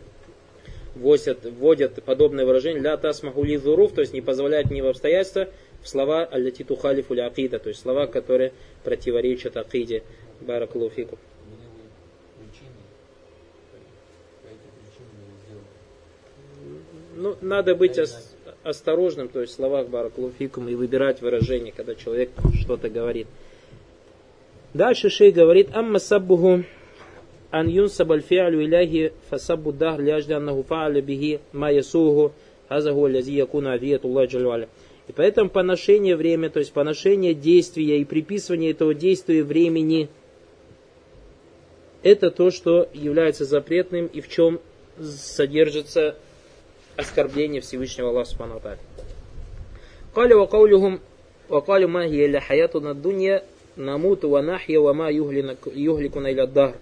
вводят, 0.96 1.46
вводят 1.46 2.02
подобное 2.04 2.46
выражение 2.46 2.82
ля 2.82 2.98
тасмахули 2.98 3.58
зуруф, 3.58 3.94
то 3.94 4.02
есть 4.02 4.14
не 4.14 4.22
позволяют 4.22 4.72
ни 4.72 4.82
в 4.82 4.88
обстоятельства 4.88 5.50
слова 5.84 6.24
«Аллати 6.26 6.64
тухалифу 6.64 7.14
акида», 7.14 7.60
то 7.60 7.70
есть 7.70 7.82
слова, 7.82 8.08
которые 8.08 8.54
противоречат 8.84 9.58
акиде. 9.58 10.04
Баракулуфику. 10.42 11.20
Ну, 17.16 17.36
надо 17.42 17.76
быть 17.76 18.00
ос- 18.00 18.34
осторожным, 18.64 19.30
то 19.30 19.42
есть 19.42 19.54
в 19.54 19.56
словах 19.56 19.88
Баракулуфикум, 19.88 20.68
и 20.68 20.74
выбирать 20.74 21.22
выражение, 21.22 21.72
когда 21.72 21.94
человек 21.94 22.32
что-то 22.60 22.90
говорит. 22.90 23.28
Дальше 24.74 25.10
шей 25.10 25.32
говорит, 25.32 25.70
амма 25.76 26.00
саббуху 26.00 26.64
ан 27.52 27.68
юнсаб 27.68 28.12
аль-фи'лю 28.12 28.64
иляхи 28.64 29.14
фасаббу 29.30 29.74
дах 29.74 30.00
ляжда 30.00 30.38
аннаху 30.38 30.66
фа'аля 30.68 31.02
бихи 31.02 31.42
ма 31.52 31.72
ясугу 31.72 32.32
хазаху 32.70 33.08
лязи 33.08 33.34
якуна 33.34 33.74
авиятуллах 33.74 34.30
джалюаля. 34.30 34.70
И 35.11 35.13
поэтому 35.13 35.51
поношение 35.51 36.17
время, 36.17 36.51
то 36.51 36.59
есть 36.59 36.73
поношение 36.73 37.35
действия 37.35 38.01
и 38.01 38.05
приписывание 38.05 38.73
этого 38.73 38.95
действия 38.95 39.45
времени, 39.45 40.09
это 42.03 42.31
то, 42.31 42.51
что 42.51 42.89
является 42.93 43.45
запретным 43.45 44.07
и 44.07 44.21
в 44.21 44.29
чем 44.29 44.61
содержится 45.01 46.17
оскорбление 46.97 47.61
Всевышнего 47.61 48.11
Аллаха 48.11 48.31
Субхану 48.31 48.61
قال 50.17 50.35
وقولهم 50.35 50.99
وقالوا 51.49 51.89
ما 51.89 52.05
هي 52.05 52.27
إلا 52.27 52.41
حياتنا 52.41 52.91
الدنيا 52.91 53.43
نموت 53.77 54.25
ونحيا 54.25 54.79
وما 54.79 55.11
يهلكنا 55.11 56.29
إلى 56.31 56.43
الدهر 56.43 56.75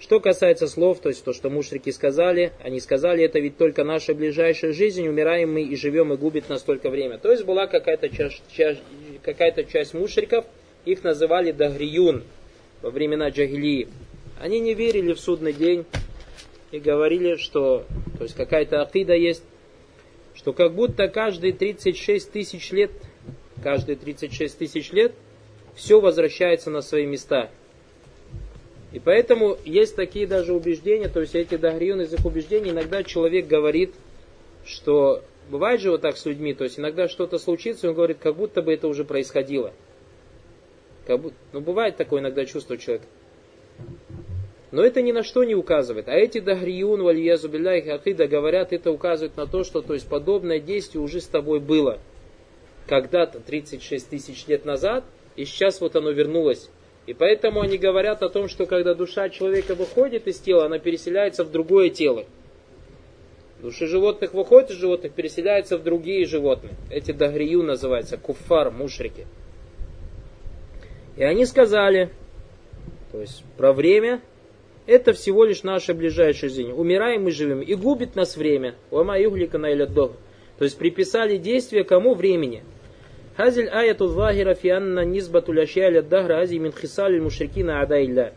что 0.00 0.18
касается 0.18 0.66
слов, 0.66 1.00
то 1.00 1.10
есть 1.10 1.22
то, 1.22 1.34
что 1.34 1.50
мушрики 1.50 1.90
сказали, 1.90 2.52
они 2.62 2.80
сказали, 2.80 3.22
это 3.22 3.38
ведь 3.38 3.58
только 3.58 3.84
наша 3.84 4.14
ближайшая 4.14 4.72
жизнь, 4.72 5.06
умираем 5.06 5.52
мы 5.52 5.62
и 5.62 5.76
живем 5.76 6.12
и 6.14 6.16
губит 6.16 6.48
нас 6.48 6.62
только 6.62 6.88
время. 6.88 7.18
То 7.18 7.30
есть 7.30 7.44
была 7.44 7.66
какая-то 7.66 8.08
часть, 8.08 8.42
часть, 8.50 8.80
какая 9.22 9.52
часть 9.64 9.92
мушриков, 9.92 10.46
их 10.86 11.04
называли 11.04 11.52
Дагриюн 11.52 12.24
во 12.80 12.90
времена 12.90 13.28
Джагилии. 13.28 13.88
Они 14.40 14.58
не 14.58 14.72
верили 14.72 15.12
в 15.12 15.20
судный 15.20 15.52
день 15.52 15.84
и 16.70 16.78
говорили, 16.78 17.36
что 17.36 17.84
то 18.16 18.24
есть 18.24 18.34
какая-то 18.34 18.80
акида 18.80 19.14
есть, 19.14 19.44
что 20.34 20.54
как 20.54 20.72
будто 20.72 21.08
каждые 21.08 21.52
36 21.52 22.32
тысяч 22.32 22.72
лет, 22.72 22.90
каждые 23.62 23.96
36 23.96 24.56
тысяч 24.56 24.92
лет 24.92 25.12
все 25.74 26.00
возвращается 26.00 26.70
на 26.70 26.80
свои 26.80 27.04
места– 27.04 27.50
и 28.92 28.98
поэтому 28.98 29.56
есть 29.64 29.94
такие 29.94 30.26
даже 30.26 30.52
убеждения, 30.52 31.08
то 31.08 31.20
есть 31.20 31.34
эти 31.34 31.56
дагрион 31.56 32.00
из 32.02 32.12
их 32.12 32.24
убеждений, 32.24 32.70
иногда 32.70 33.04
человек 33.04 33.46
говорит, 33.46 33.94
что 34.64 35.22
бывает 35.48 35.80
же 35.80 35.92
вот 35.92 36.00
так 36.00 36.16
с 36.16 36.26
людьми, 36.26 36.54
то 36.54 36.64
есть 36.64 36.78
иногда 36.78 37.08
что-то 37.08 37.38
случится, 37.38 37.86
и 37.86 37.90
он 37.90 37.96
говорит, 37.96 38.18
как 38.20 38.34
будто 38.34 38.62
бы 38.62 38.72
это 38.72 38.88
уже 38.88 39.04
происходило. 39.04 39.72
Как 41.06 41.20
будто, 41.20 41.36
ну 41.52 41.60
бывает 41.60 41.96
такое 41.96 42.20
иногда 42.20 42.44
чувство 42.44 42.76
человека. 42.76 43.06
Но 44.72 44.82
это 44.82 45.02
ни 45.02 45.10
на 45.10 45.22
что 45.24 45.42
не 45.42 45.54
указывает. 45.54 46.08
А 46.08 46.12
эти 46.12 46.38
дагриюн, 46.38 47.02
вальязу 47.02 47.48
билляхи, 47.48 47.88
акида 47.88 48.28
говорят, 48.28 48.72
это 48.72 48.92
указывает 48.92 49.36
на 49.36 49.46
то, 49.46 49.64
что 49.64 49.82
то 49.82 49.94
есть 49.94 50.08
подобное 50.08 50.60
действие 50.60 51.02
уже 51.02 51.20
с 51.20 51.26
тобой 51.26 51.60
было. 51.60 51.98
Когда-то, 52.86 53.40
36 53.40 54.08
тысяч 54.08 54.46
лет 54.46 54.64
назад, 54.64 55.04
и 55.36 55.44
сейчас 55.44 55.80
вот 55.80 55.96
оно 55.96 56.10
вернулось 56.10 56.70
и 57.06 57.14
поэтому 57.14 57.60
они 57.60 57.78
говорят 57.78 58.22
о 58.22 58.28
том, 58.28 58.48
что 58.48 58.66
когда 58.66 58.94
душа 58.94 59.28
человека 59.28 59.74
выходит 59.74 60.26
из 60.28 60.38
тела, 60.38 60.66
она 60.66 60.78
переселяется 60.78 61.44
в 61.44 61.50
другое 61.50 61.90
тело. 61.90 62.24
Души 63.60 63.86
животных 63.86 64.32
выходят 64.32 64.70
из 64.70 64.76
животных, 64.76 65.12
переселяются 65.12 65.76
в 65.76 65.82
другие 65.82 66.24
животные. 66.24 66.74
Эти 66.90 67.12
дагрию 67.12 67.62
называются, 67.62 68.16
куффар, 68.16 68.70
мушрики. 68.70 69.26
И 71.16 71.22
они 71.22 71.44
сказали, 71.44 72.10
то 73.12 73.20
есть 73.20 73.44
про 73.56 73.72
время, 73.72 74.22
это 74.86 75.12
всего 75.12 75.44
лишь 75.44 75.62
наша 75.62 75.94
ближайшая 75.94 76.50
жизнь. 76.50 76.72
Умираем 76.72 77.28
и 77.28 77.30
живем. 77.30 77.60
И 77.60 77.74
губит 77.74 78.16
нас 78.16 78.36
время. 78.36 78.74
Уама 78.90 79.18
юглика 79.18 79.58
на 79.58 79.86
То 79.86 80.64
есть 80.64 80.78
приписали 80.78 81.36
действие 81.36 81.84
кому 81.84 82.14
времени. 82.14 82.64
Хазиль 83.37 83.67
аяту 83.67 84.07
захира 84.07 84.53
фи 84.53 84.69
анна 84.69 85.03
низбату 85.03 85.51
ляшья 85.51 85.89
ля 85.89 86.01
дагра 86.01 86.39
ази 86.39 86.57
мин 86.57 86.71
хисали 86.71 87.19
мушрикина 87.19 87.81
адайля. 87.81 88.33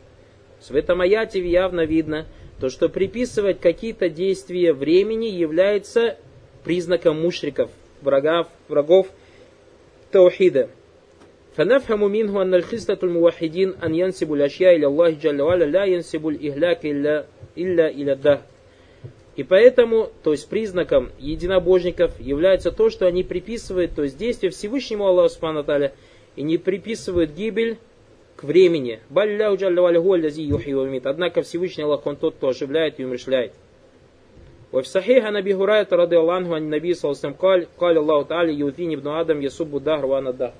В 0.68 0.74
этом 0.74 1.00
аяте 1.00 1.40
явно 1.40 1.84
видно, 1.84 2.26
то 2.60 2.68
что 2.68 2.88
приписывать 2.88 3.60
какие-то 3.60 4.08
действия 4.08 4.72
времени 4.72 5.26
является 5.26 6.16
признаком 6.64 7.20
мушриков, 7.20 7.70
врагов, 8.02 8.48
врагов 8.68 9.06
таухида. 10.10 10.68
فنفهم 11.56 12.10
منه 12.10 12.42
أن 12.42 12.54
الخصلة 12.54 12.98
الموحدين 13.02 13.74
أن 13.84 13.94
ينسب 13.94 14.32
الأشياء 14.32 14.76
إلى 14.76 14.86
الله 14.86 15.10
جل 15.10 15.42
وعلا 15.42 15.64
لا 15.64 15.84
ينسب 15.84 16.28
الإهلاك 16.28 16.86
إلا, 16.86 17.24
إلا 17.58 17.88
إلى 17.88 18.12
الدهر. 18.12 18.42
И 19.36 19.44
поэтому, 19.44 20.10
то 20.22 20.32
есть 20.32 20.48
признаком 20.48 21.10
единобожников 21.18 22.18
является 22.20 22.72
то, 22.72 22.90
что 22.90 23.06
они 23.06 23.22
приписывают, 23.22 23.94
то 23.94 24.02
есть 24.02 24.18
действие 24.18 24.50
Всевышнему 24.50 25.06
Аллаху 25.06 25.28
Субхану 25.28 25.64
и 26.34 26.42
не 26.42 26.58
приписывают 26.58 27.30
гибель 27.30 27.78
к 28.36 28.42
времени. 28.44 29.00
Однако 31.04 31.42
Всевышний 31.42 31.84
Аллах, 31.84 32.06
Он 32.06 32.16
тот, 32.16 32.34
кто 32.34 32.48
оживляет 32.48 32.98
и 32.98 33.04
умершляет. 33.04 33.52
وفي 34.72 34.88
صحيح 34.88 35.24
عن 35.24 35.36
ابي 35.36 35.54
هريره 35.54 35.88
رضي 35.92 36.18
الله 36.18 36.34
عنه 36.34 36.54
عن 36.54 36.62
النبي 36.62 36.94
صلى 36.94 37.10
الله 37.10 37.20
عليه 37.24 37.28
وسلم 37.28 37.40
قال 37.40 37.66
قال 37.78 37.98
الله 37.98 38.22
تعالى 38.22 38.52
يؤذيني 38.52 38.94
ابن 38.94 39.08
ادم 39.08 39.42
يسب 39.42 39.76
الدهر 39.76 40.06
وانا 40.06 40.30
الدهر 40.30 40.52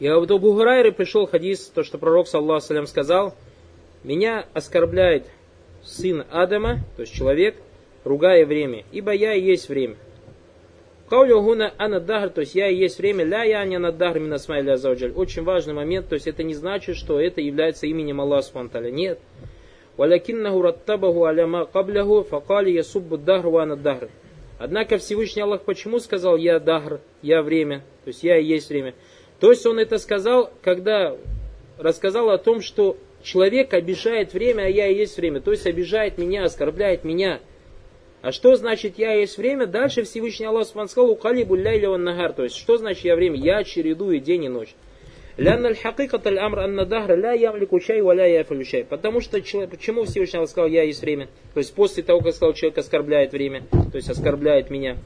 и 0.00 0.08
от 0.08 0.30
Абу 0.30 0.52
Хурайры 0.54 0.92
пришел 0.92 1.26
хадис, 1.26 1.70
то, 1.74 1.84
что 1.84 1.98
пророк, 1.98 2.26
саллаху 2.26 2.66
салям, 2.66 2.86
сказал, 2.86 3.34
«Меня 4.02 4.44
оскорбляет 4.52 5.24
сын 5.83 6.25
Адама, 6.31 6.79
то 6.95 7.01
есть 7.01 7.13
человек, 7.13 7.55
ругая 8.03 8.45
время, 8.45 8.83
ибо 8.91 9.11
я 9.11 9.33
и 9.33 9.41
есть 9.41 9.69
время». 9.69 9.95
Каулю 11.09 11.41
гуна 11.41 11.73
анаддахр, 11.77 12.29
то 12.29 12.41
есть 12.41 12.53
я 12.53 12.69
и 12.69 12.75
есть 12.75 12.99
время, 12.99 13.23
ля 13.23 13.43
я 13.43 13.65
не 13.65 13.77
анаддахр 13.77 14.19
минасмайля 14.19 14.77
зауджаль. 14.77 15.11
Очень 15.11 15.43
важный 15.43 15.73
момент, 15.73 16.07
то 16.07 16.13
есть 16.13 16.27
это 16.27 16.43
не 16.43 16.53
значит, 16.53 16.97
что 16.97 17.19
это 17.19 17.41
является 17.41 17.87
именем 17.87 18.21
Аллаха 18.21 18.43
Субтитры. 18.43 18.91
Нет. 18.91 19.19
Валякиннаху 19.97 20.61
раттабаху 20.61 21.25
аляма 21.25 21.65
кабляху 21.65 22.21
факали 22.23 22.69
ясуббу 22.69 23.17
дахр 23.17 23.47
ва 23.47 23.63
анаддахр. 23.63 24.09
Однако 24.59 24.99
Всевышний 24.99 25.41
Аллах 25.41 25.63
почему 25.63 25.99
сказал 25.99 26.37
я 26.37 26.59
дахр, 26.59 26.99
я 27.23 27.41
время, 27.41 27.79
то 28.03 28.09
есть 28.09 28.23
я 28.23 28.37
и 28.37 28.45
есть 28.45 28.69
время. 28.69 28.93
То 29.39 29.49
есть 29.49 29.65
он 29.65 29.79
это 29.79 29.97
сказал, 29.97 30.51
когда 30.61 31.17
рассказал 31.79 32.29
о 32.29 32.37
том, 32.37 32.61
что 32.61 32.97
человек 33.23 33.73
обижает 33.73 34.33
время, 34.33 34.63
а 34.63 34.67
я 34.67 34.87
и 34.87 34.95
есть 34.95 35.17
время. 35.17 35.41
То 35.41 35.51
есть 35.51 35.65
обижает 35.67 36.17
меня, 36.17 36.43
оскорбляет 36.43 37.03
меня. 37.03 37.39
А 38.21 38.31
что 38.31 38.55
значит 38.55 38.97
я 38.97 39.13
есть 39.13 39.37
время? 39.37 39.65
Дальше 39.65 40.03
Всевышний 40.03 40.45
Аллах 40.45 40.67
сказал, 40.67 41.09
укалибу 41.09 41.55
ляйля 41.55 41.95
нагар. 41.97 42.33
То 42.33 42.43
есть 42.43 42.57
что 42.57 42.77
значит 42.77 43.05
я 43.05 43.15
время? 43.15 43.37
Я 43.37 43.63
чередую 43.63 44.19
день 44.19 44.45
и 44.45 44.49
ночь. 44.49 44.75
Чай 47.79 48.01
ва 48.01 48.11
ля 48.11 48.25
яфалю 48.25 48.65
чай. 48.65 48.83
Потому 48.83 49.21
что 49.21 49.39
почему 49.39 50.03
Всевышний 50.03 50.37
Аллах 50.37 50.49
сказал, 50.49 50.69
я 50.69 50.83
есть 50.83 51.01
время? 51.01 51.29
То 51.53 51.59
есть 51.59 51.73
после 51.73 52.03
того, 52.03 52.19
как 52.19 52.33
сказал, 52.33 52.53
человек 52.53 52.77
оскорбляет 52.77 53.31
время, 53.31 53.63
то 53.71 53.95
есть 53.95 54.09
оскорбляет 54.09 54.69
меня. 54.69 54.97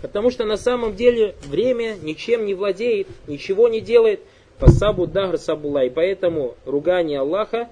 Потому 0.00 0.30
что 0.30 0.44
на 0.44 0.56
самом 0.56 0.94
деле 0.94 1.34
время 1.46 1.96
ничем 2.00 2.46
не 2.46 2.54
владеет, 2.54 3.08
ничего 3.26 3.68
не 3.68 3.80
делает. 3.80 4.20
Фасабу 4.64 5.06
дагр 5.06 5.36
сабула. 5.36 5.84
И 5.84 5.90
поэтому 5.90 6.54
ругание 6.64 7.20
Аллаха, 7.20 7.68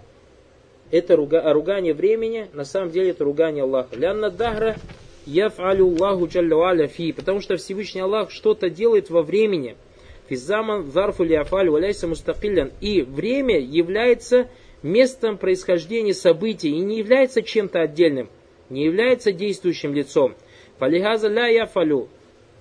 это 0.91 1.17
руга, 1.17 1.43
ругание 1.53 1.95
времени, 1.95 2.49
на 2.53 2.65
самом 2.65 2.91
деле 2.91 3.11
это 3.11 3.25
ругание 3.25 3.65
Аллаха. 3.65 3.97
Лянна 3.97 4.31
дагра 4.31 4.77
яф'алю 5.25 5.87
Аллаху 5.87 6.27
джалля 6.27 6.87
фи. 6.89 7.13
Потому 7.13 7.41
что 7.41 7.57
Всевышний 7.57 8.03
Аллах 8.03 8.31
что-то 8.31 8.69
делает 8.69 9.09
во 9.09 9.23
времени. 9.23 9.77
Физаман 10.29 10.91
зарфу 10.91 11.25
лиафаль 11.25 11.71
валяйся 11.71 12.07
мустакиллян. 12.07 12.73
И 12.83 13.01
время 13.01 13.59
является 13.59 14.49
местом 14.83 15.39
происхождения 15.39 16.13
событий 16.13 16.69
и 16.69 16.81
не 16.81 16.99
является 16.99 17.41
чем-то 17.41 17.81
отдельным, 17.81 18.29
не 18.69 18.85
является 18.85 19.33
действующим 19.33 19.95
лицом. 19.95 20.35
Фалихаза 20.79 21.29
ля 21.29 21.47
яфалю 21.47 22.09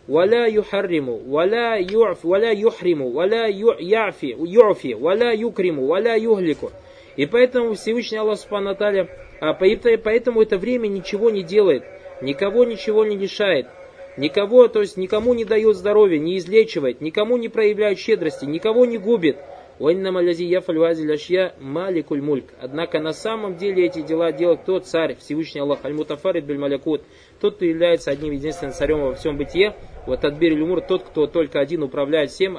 ولا 0.09 0.47
يحرم 0.47 1.09
ولا 1.29 1.77
يعف 1.77 2.25
ولا 2.25 2.51
يحرم 2.51 3.03
ولا 3.03 3.47
يعفي 3.81 4.37
يعفي 4.39 4.95
ولا 4.95 5.33
يكرم 5.33 5.79
ولا 5.79 6.17
يهلك 6.17 6.59
и 7.17 7.25
поэтому 7.25 7.75
Всевышний 7.75 8.19
Аллах 8.19 8.39
Субхану 8.39 8.77
а 9.41 9.53
поэтому 9.55 10.43
это 10.43 10.59
время 10.59 10.87
ничего 10.87 11.31
не 11.31 11.43
делает, 11.43 11.85
никого 12.21 12.65
ничего 12.65 13.05
не 13.05 13.17
лишает, 13.17 13.67
никого, 14.17 14.69
то 14.69 14.81
есть 14.81 14.97
никому 14.97 15.35
не 15.35 15.45
дает 15.45 15.77
здоровья, 15.77 16.19
не 16.19 16.39
излечивает, 16.39 17.01
никому 17.01 17.37
не 17.37 17.49
проявляет 17.49 17.99
щедрости, 17.99 18.45
никого 18.45 18.87
не 18.87 18.99
губит. 18.99 19.37
маликуль 21.60 22.22
мульк. 22.22 22.46
Однако 22.62 23.00
на 23.00 23.14
самом 23.14 23.58
деле 23.58 23.88
эти 23.88 24.02
дела 24.02 24.32
делает 24.32 24.62
кто? 24.62 24.80
Царь, 24.80 25.16
Всевышний 25.16 25.60
Аллах, 25.60 25.84
аль-мутафарид 25.84 26.46
биль 26.46 26.60
малякут. 26.60 27.02
Тот, 27.40 27.56
кто 27.56 27.66
является 27.66 28.12
одним 28.12 28.32
единственным 28.32 28.76
царем 28.76 29.02
во 29.02 29.16
всем 29.16 29.38
бытие, 29.38 29.76
вот 30.06 30.24
отбери 30.24 30.56
люмур, 30.56 30.82
тот, 30.82 31.04
кто 31.04 31.26
только 31.26 31.60
один 31.60 31.82
управляет 31.82 32.30
всем. 32.30 32.58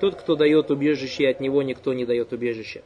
Тот, 0.00 0.14
кто 0.14 0.34
дает 0.34 0.70
убежище, 0.70 1.28
от 1.28 1.40
него 1.40 1.62
никто 1.62 1.92
не 1.92 2.06
дает 2.06 2.32
убежище. 2.32 2.82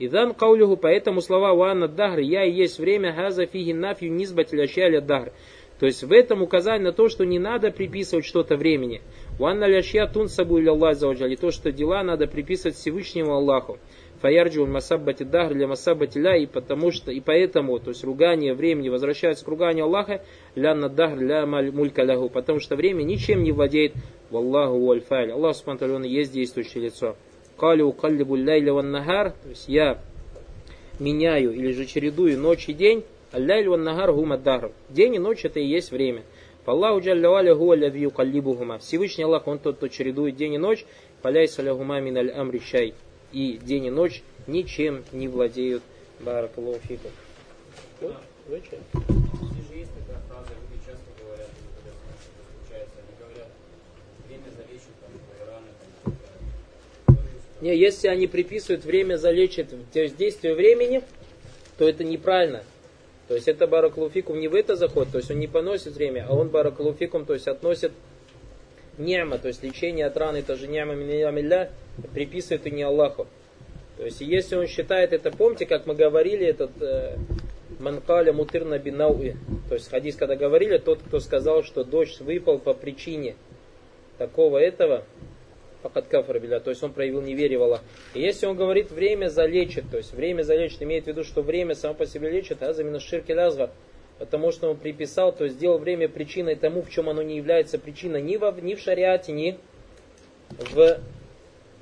Идан 0.00 0.34
каулюху, 0.34 0.76
поэтому 0.76 1.20
слова 1.20 1.54
ванна 1.54 1.86
дагр, 1.86 2.18
я 2.18 2.44
и 2.44 2.50
есть 2.50 2.80
время, 2.80 3.14
газа 3.14 3.46
фиги 3.46 3.72
нафью 3.72 4.10
низбат 4.12 4.52
лящаля 4.52 5.00
дагр. 5.00 5.32
То 5.78 5.86
есть 5.86 6.02
в 6.04 6.12
этом 6.12 6.42
указание 6.42 6.86
на 6.86 6.92
то, 6.92 7.08
что 7.08 7.24
не 7.24 7.38
надо 7.38 7.70
приписывать 7.72 8.24
что-то 8.24 8.56
времени. 8.56 9.02
Ванна 9.38 9.64
лящя 9.64 10.06
тун 10.06 10.28
сабу 10.28 10.58
или 10.58 11.36
то, 11.36 11.50
что 11.50 11.72
дела 11.72 12.02
надо 12.02 12.26
приписывать 12.26 12.76
Всевышнему 12.76 13.32
Аллаху. 13.32 13.78
Фаярджу 14.20 14.66
масаббати 14.66 15.24
дагр 15.24 15.54
для 15.54 15.66
масаббати 15.66 16.18
ля, 16.18 16.36
и 16.36 16.46
потому 16.46 16.92
что, 16.92 17.10
и 17.10 17.18
поэтому, 17.18 17.80
то 17.80 17.88
есть 17.88 18.04
ругание 18.04 18.54
времени 18.54 18.88
возвращается 18.88 19.44
к 19.44 19.48
руганию 19.48 19.86
Аллаха, 19.86 20.22
ля 20.54 20.76
на 20.76 20.88
дагр 20.88 21.20
ля 21.20 21.44
мулька 21.44 22.02
лягу, 22.02 22.28
потому 22.28 22.60
что 22.60 22.76
время 22.76 23.02
ничем 23.02 23.42
не 23.42 23.50
владеет, 23.50 23.94
валлаху 24.30 24.78
вальфаль. 24.78 25.32
Аллах 25.32 25.56
Субтитры 25.56 26.06
есть 26.06 26.32
действующее 26.32 26.84
лицо. 26.84 27.16
Калю 27.56 27.90
каллибу 27.92 28.36
ляйля 28.36 28.74
ван 28.74 28.92
нагар, 28.92 29.30
то 29.30 29.48
есть 29.48 29.68
я 29.68 29.98
меняю 31.00 31.52
или 31.52 31.72
же 31.72 31.86
чередую 31.86 32.38
ночь 32.38 32.68
и 32.68 32.74
день, 32.74 33.02
аллайль 33.32 33.68
ван 33.68 33.82
нагар 33.82 34.12
гума. 34.12 34.40
День 34.88 35.16
и 35.16 35.18
ночь 35.18 35.44
это 35.44 35.58
и 35.58 35.66
есть 35.66 35.90
время. 35.90 36.22
Аллаху 36.64 37.00
джалля 37.00 37.54
гуа 37.54 37.76
лави 37.76 38.02
юкаллибухума. 38.02 38.78
Всевышний 38.78 39.24
Аллах, 39.24 39.48
Он 39.48 39.58
тот, 39.58 39.76
кто 39.76 39.88
чередует 39.88 40.36
день 40.36 40.54
и 40.54 40.58
ночь, 40.58 40.84
паляйса 41.20 41.62
лягума 41.62 42.00
миналь 42.00 42.30
амри 42.30 42.60
шай 42.60 42.94
и 43.32 43.58
день 43.62 43.86
и 43.86 43.90
ночь 43.90 44.22
ничем 44.46 45.04
не 45.12 45.26
владеют. 45.26 45.82
Раны, 55.46 55.66
там, 57.06 57.18
не, 57.60 57.76
если 57.76 58.08
они 58.08 58.26
приписывают 58.28 58.84
время 58.84 59.16
залечит, 59.16 59.68
действие 59.92 60.54
времени, 60.54 61.02
то 61.78 61.88
это 61.88 62.04
неправильно. 62.04 62.62
То 63.32 63.36
есть 63.36 63.48
это 63.48 63.66
баракалуфикум 63.66 64.38
не 64.38 64.46
в 64.46 64.54
это 64.54 64.76
заход, 64.76 65.08
то 65.10 65.16
есть 65.16 65.30
он 65.30 65.38
не 65.38 65.46
поносит 65.46 65.94
время, 65.94 66.26
а 66.28 66.34
он 66.34 66.50
баракалуфикум, 66.50 67.24
то 67.24 67.32
есть 67.32 67.48
относит 67.48 67.92
нема, 68.98 69.38
то 69.38 69.48
есть 69.48 69.62
лечение 69.62 70.04
от 70.04 70.18
раны, 70.18 70.36
это 70.36 70.54
же 70.54 70.68
нема 70.68 70.92
миньямилля, 70.92 71.70
приписывает 72.12 72.66
и 72.66 72.70
не 72.70 72.82
Аллаху. 72.82 73.26
То 73.96 74.04
есть, 74.04 74.20
если 74.20 74.56
он 74.56 74.66
считает 74.66 75.14
это, 75.14 75.30
помните, 75.30 75.64
как 75.64 75.86
мы 75.86 75.94
говорили, 75.94 76.44
этот 76.44 76.72
э, 76.82 77.16
манкаля 77.80 78.34
мутырна 78.34 78.78
бинауи, 78.78 79.34
то 79.70 79.76
есть 79.76 79.88
хадис, 79.88 80.16
когда 80.16 80.36
говорили, 80.36 80.76
тот, 80.76 80.98
кто 81.02 81.18
сказал, 81.18 81.62
что 81.62 81.84
дождь 81.84 82.20
выпал 82.20 82.58
по 82.58 82.74
причине 82.74 83.36
такого 84.18 84.58
этого, 84.58 85.04
факат 85.82 86.06
кафар 86.08 86.38
биля, 86.38 86.60
то 86.60 86.70
есть 86.70 86.82
он 86.82 86.92
проявил 86.92 87.20
неверие 87.20 87.58
в 87.58 87.62
Аллах. 87.62 87.82
И 88.14 88.20
если 88.20 88.46
он 88.46 88.56
говорит, 88.56 88.90
время 88.90 89.28
залечит, 89.28 89.90
то 89.90 89.96
есть 89.96 90.12
время 90.12 90.42
залечит, 90.42 90.82
имеет 90.82 91.04
в 91.04 91.06
виду, 91.08 91.24
что 91.24 91.42
время 91.42 91.74
само 91.74 91.94
по 91.94 92.06
себе 92.06 92.30
лечит, 92.30 92.62
а 92.62 92.70
именно 92.72 93.00
ширки 93.00 93.32
лязга, 93.32 93.70
потому 94.18 94.52
что 94.52 94.70
он 94.70 94.76
приписал, 94.76 95.32
то 95.32 95.44
есть 95.44 95.56
сделал 95.56 95.78
время 95.78 96.08
причиной 96.08 96.54
тому, 96.54 96.82
в 96.82 96.90
чем 96.90 97.08
оно 97.08 97.22
не 97.22 97.36
является 97.36 97.78
причиной 97.78 98.22
ни, 98.22 98.36
во, 98.36 98.52
ни 98.52 98.74
в 98.74 98.80
шариате, 98.80 99.32
ни 99.32 99.58
в 100.50 101.00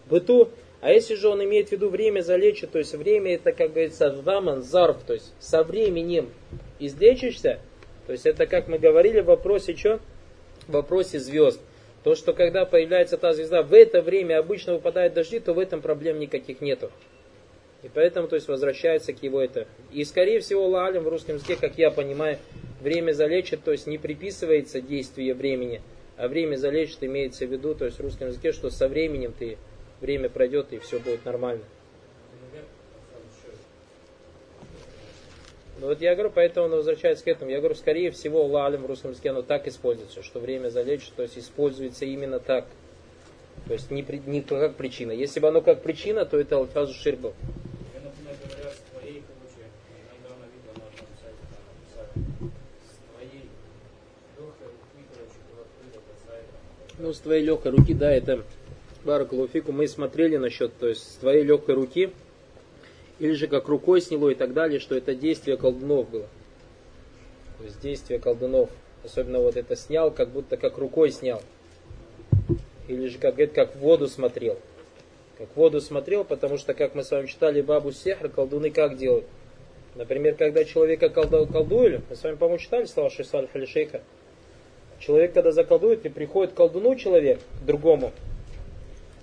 быту, 0.08 0.50
А 0.80 0.90
если 0.90 1.14
же 1.14 1.28
он 1.28 1.44
имеет 1.44 1.68
в 1.68 1.72
виду 1.72 1.88
время 1.88 2.20
залечить, 2.22 2.70
то 2.70 2.78
есть 2.78 2.94
время 2.94 3.34
это, 3.34 3.52
как 3.52 3.72
говорится, 3.72 4.10
заман, 4.22 4.62
зарф, 4.62 5.02
то 5.06 5.12
есть 5.12 5.32
со 5.38 5.62
временем 5.62 6.30
излечишься, 6.78 7.60
то 8.06 8.12
есть 8.12 8.26
это, 8.26 8.46
как 8.46 8.66
мы 8.66 8.78
говорили 8.78 9.20
в 9.20 9.26
вопросе, 9.26 9.76
что? 9.76 10.00
В 10.66 10.72
вопросе 10.72 11.18
звезд. 11.18 11.60
То, 12.02 12.14
что 12.14 12.32
когда 12.32 12.64
появляется 12.64 13.18
та 13.18 13.32
звезда, 13.32 13.62
в 13.62 13.74
это 13.74 14.00
время 14.00 14.38
обычно 14.38 14.74
выпадают 14.74 15.12
дожди, 15.12 15.38
то 15.38 15.52
в 15.52 15.58
этом 15.58 15.82
проблем 15.82 16.18
никаких 16.18 16.60
нету. 16.60 16.90
И 17.82 17.90
поэтому, 17.92 18.28
то 18.28 18.36
есть, 18.36 18.48
возвращается 18.48 19.12
к 19.12 19.22
его 19.22 19.40
это. 19.40 19.66
И, 19.92 20.04
скорее 20.04 20.40
всего, 20.40 20.66
лалим 20.66 21.02
в 21.02 21.08
русском 21.08 21.36
языке, 21.36 21.56
как 21.56 21.78
я 21.78 21.90
понимаю, 21.90 22.38
время 22.80 23.12
залечит, 23.12 23.64
то 23.64 23.72
есть 23.72 23.86
не 23.86 23.98
приписывается 23.98 24.80
действие 24.80 25.34
времени, 25.34 25.80
а 26.16 26.28
время 26.28 26.56
залечит 26.56 27.02
имеется 27.02 27.46
в 27.46 27.52
виду, 27.52 27.74
то 27.74 27.84
есть 27.86 27.98
в 27.98 28.02
русском 28.02 28.28
языке, 28.28 28.52
что 28.52 28.70
со 28.70 28.88
временем 28.88 29.32
ты, 29.38 29.58
время 30.00 30.28
пройдет 30.28 30.72
и 30.72 30.78
все 30.78 30.98
будет 30.98 31.24
нормально. 31.24 31.62
Ну 35.80 35.86
вот 35.86 36.02
я 36.02 36.14
говорю, 36.14 36.30
поэтому 36.34 36.66
он 36.66 36.72
возвращается 36.72 37.24
к 37.24 37.28
этому. 37.28 37.50
Я 37.50 37.58
говорю, 37.58 37.74
скорее 37.74 38.10
всего, 38.10 38.44
лалим 38.44 38.82
в 38.82 38.86
русском 38.86 39.12
языке 39.12 39.30
оно 39.30 39.40
так 39.40 39.66
используется, 39.66 40.22
что 40.22 40.38
время 40.38 40.68
залечит, 40.68 41.14
то 41.16 41.22
есть 41.22 41.38
используется 41.38 42.04
именно 42.04 42.38
так. 42.38 42.66
То 43.66 43.72
есть 43.72 43.90
не, 43.90 44.04
не 44.26 44.42
как 44.42 44.74
причина. 44.74 45.12
Если 45.12 45.40
бы 45.40 45.48
оно 45.48 45.62
как 45.62 45.82
причина, 45.82 46.26
то 46.26 46.38
это 46.38 46.56
алфазу 46.56 46.92
шир 46.92 47.16
был. 47.16 47.32
Ну, 56.98 57.14
с 57.14 57.20
твоей 57.20 57.42
легкой 57.42 57.72
руки, 57.72 57.94
да, 57.94 58.12
это 58.12 58.44
Баракулуфику 59.04 59.72
мы 59.72 59.88
смотрели 59.88 60.36
насчет, 60.36 60.76
то 60.76 60.86
есть 60.86 61.14
с 61.14 61.16
твоей 61.16 61.42
легкой 61.42 61.74
руки, 61.74 62.12
или 63.20 63.32
же 63.32 63.46
как 63.46 63.68
рукой 63.68 64.00
сняло 64.00 64.30
и 64.30 64.34
так 64.34 64.52
далее, 64.52 64.80
что 64.80 64.96
это 64.96 65.14
действие 65.14 65.56
колдунов 65.56 66.10
было. 66.10 66.26
То 67.58 67.64
есть 67.64 67.80
действие 67.80 68.18
колдунов. 68.18 68.70
Особенно 69.04 69.38
вот 69.38 69.56
это 69.56 69.76
снял, 69.76 70.10
как 70.10 70.30
будто 70.30 70.56
как 70.56 70.76
рукой 70.76 71.10
снял. 71.10 71.42
Или 72.88 73.06
же 73.06 73.18
как, 73.18 73.38
это, 73.38 73.54
как 73.54 73.76
в 73.76 73.78
воду 73.78 74.08
смотрел. 74.08 74.58
Как 75.38 75.48
в 75.50 75.56
воду 75.56 75.80
смотрел, 75.80 76.24
потому 76.24 76.58
что, 76.58 76.74
как 76.74 76.94
мы 76.94 77.04
с 77.04 77.10
вами 77.10 77.26
читали 77.26 77.60
Бабу 77.60 77.92
Сехр, 77.92 78.28
колдуны 78.28 78.70
как 78.70 78.96
делают? 78.96 79.26
Например, 79.94 80.34
когда 80.34 80.64
человека 80.64 81.08
колду, 81.08 81.46
колдуют, 81.46 82.02
мы 82.10 82.16
с 82.16 82.22
вами, 82.22 82.36
по-моему, 82.36 82.58
читали 82.58 82.84
слова 82.84 83.10
Шисаль 83.10 83.48
Халишейха, 83.48 84.02
Человек, 85.00 85.32
когда 85.32 85.50
заколдует, 85.50 86.04
и 86.04 86.10
приходит 86.10 86.52
к 86.52 86.56
колдуну 86.56 86.94
человек, 86.94 87.40
к 87.62 87.64
другому, 87.64 88.12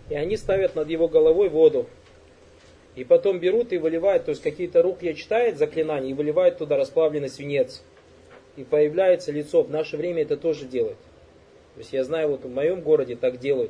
и 0.10 0.16
они 0.16 0.36
ставят 0.36 0.76
над 0.76 0.90
его 0.90 1.08
головой 1.08 1.50
воду. 1.50 1.86
И 2.98 3.04
потом 3.04 3.38
берут 3.38 3.74
и 3.74 3.78
выливают, 3.78 4.26
то 4.26 4.32
есть 4.32 4.42
какие-то 4.42 4.82
рукья 4.82 5.14
читает 5.14 5.60
заклинания 5.60 6.10
и 6.10 6.14
выливают 6.16 6.58
туда 6.58 6.78
расплавленный 6.78 7.30
свинец. 7.30 7.84
И 8.56 8.64
появляется 8.64 9.32
лицо. 9.32 9.62
В 9.62 9.70
наше 9.70 9.98
время 9.98 10.24
это 10.24 10.36
тоже 10.36 10.66
делают. 10.66 10.98
То 11.76 11.82
есть 11.82 11.94
я 11.94 12.04
знаю, 12.04 12.30
вот 12.30 12.44
в 12.44 12.50
моем 12.50 12.82
городе 12.82 13.16
так 13.16 13.40
делают. 13.40 13.70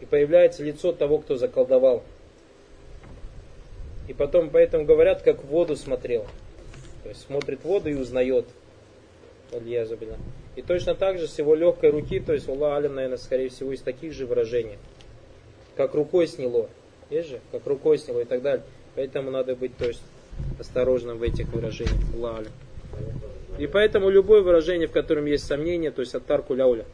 И 0.00 0.06
появляется 0.06 0.64
лицо 0.64 0.92
того, 0.92 1.18
кто 1.18 1.36
заколдовал. 1.36 2.02
И 4.08 4.14
потом 4.14 4.48
поэтому 4.48 4.86
говорят, 4.86 5.20
как 5.20 5.44
в 5.44 5.48
воду 5.48 5.76
смотрел. 5.76 6.26
То 7.02 7.10
есть 7.10 7.26
смотрит 7.26 7.60
в 7.60 7.64
воду 7.66 7.90
и 7.90 7.94
узнает. 7.94 8.46
И 10.56 10.62
точно 10.62 10.94
так 10.94 11.18
же 11.18 11.28
с 11.28 11.38
его 11.38 11.54
легкой 11.54 11.90
руки, 11.90 12.20
то 12.20 12.32
есть 12.32 12.48
Аллах 12.48 12.78
Алим, 12.78 12.94
наверное, 12.94 13.18
скорее 13.18 13.50
всего, 13.50 13.70
из 13.70 13.82
таких 13.82 14.14
же 14.14 14.24
выражений. 14.24 14.78
Как 15.76 15.94
рукой 15.94 16.26
сняло. 16.26 16.70
Есть 17.10 17.30
же? 17.30 17.40
Как 17.52 17.66
рукой 17.66 17.98
сняло 17.98 18.20
и 18.20 18.24
так 18.24 18.42
далее. 18.42 18.64
Поэтому 18.94 19.30
надо 19.30 19.54
быть, 19.56 19.76
то 19.76 19.86
есть, 19.86 20.02
осторожным 20.58 21.18
в 21.18 21.22
этих 21.22 21.48
выражениях. 21.48 21.96
Алим. 22.14 22.52
И 23.58 23.66
поэтому 23.66 24.08
любое 24.08 24.42
выражение, 24.42 24.86
в 24.86 24.92
котором 24.92 25.26
есть 25.26 25.46
сомнение, 25.46 25.90
то 25.90 26.00
есть 26.00 26.14
оттар 26.14 26.42
куляуля. 26.42 26.84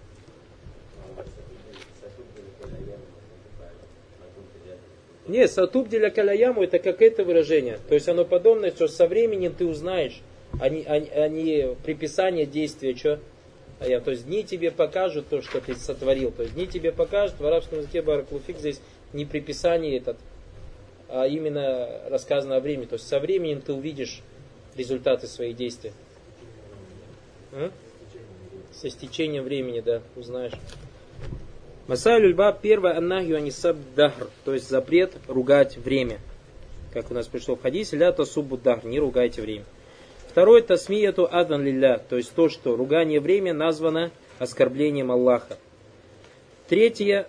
Не, 5.26 5.48
сатуб 5.48 5.88
для 5.88 6.10
каляяму 6.10 6.62
это 6.62 6.78
как 6.78 7.00
это 7.00 7.24
выражение. 7.24 7.78
То 7.88 7.94
есть 7.94 8.08
оно 8.08 8.24
подобное, 8.24 8.70
что 8.70 8.88
со 8.88 9.06
временем 9.06 9.54
ты 9.56 9.66
узнаешь, 9.66 10.20
а 10.60 10.68
не, 10.68 10.82
а, 10.82 10.94
а 10.94 11.28
не 11.28 11.74
приписание 11.82 12.44
действия, 12.44 12.94
что? 12.94 13.20
А 13.80 13.88
я, 13.88 14.00
то 14.00 14.10
есть 14.10 14.26
дни 14.26 14.44
тебе 14.44 14.70
покажут 14.70 15.28
то, 15.28 15.42
что 15.42 15.60
ты 15.60 15.74
сотворил. 15.74 16.30
То 16.30 16.42
есть 16.42 16.54
дни 16.54 16.66
тебе 16.66 16.92
покажут, 16.92 17.40
в 17.40 17.46
арабском 17.46 17.78
языке 17.78 18.02
бараклуфик 18.02 18.58
здесь 18.58 18.80
не 19.14 19.24
приписание 19.24 19.96
этот, 19.96 20.18
а 21.08 21.26
именно 21.26 22.00
рассказано 22.10 22.56
о 22.56 22.60
времени. 22.60 22.86
То 22.86 22.94
есть 22.94 23.08
со 23.08 23.18
временем 23.20 23.62
ты 23.62 23.72
увидишь 23.72 24.20
результаты 24.76 25.26
своих 25.26 25.56
действий. 25.56 25.92
А? 27.52 27.70
Со 28.72 28.90
стечением 28.90 29.44
времени, 29.44 29.80
да, 29.80 30.02
узнаешь. 30.16 30.52
Масайль 31.86 32.26
Ульба, 32.26 32.58
первое, 32.60 32.96
аннахью 32.96 33.36
анисаб 33.36 33.76
то 34.44 34.52
есть 34.52 34.68
запрет 34.68 35.12
ругать 35.28 35.76
время. 35.76 36.18
Как 36.92 37.10
у 37.10 37.14
нас 37.14 37.26
пришло 37.26 37.56
в 37.56 37.62
хадисе, 37.62 37.96
ля 37.96 38.10
тасубу 38.12 38.58
не 38.84 38.98
ругайте 38.98 39.42
время. 39.42 39.64
Второе, 40.28 40.62
тасмияту 40.62 41.28
адан 41.30 41.62
лилля, 41.62 41.98
то 41.98 42.16
есть 42.16 42.34
то, 42.34 42.48
что 42.48 42.74
ругание 42.74 43.20
время 43.20 43.54
названо 43.54 44.10
оскорблением 44.40 45.12
Аллаха. 45.12 45.56
Третье, 46.68 47.28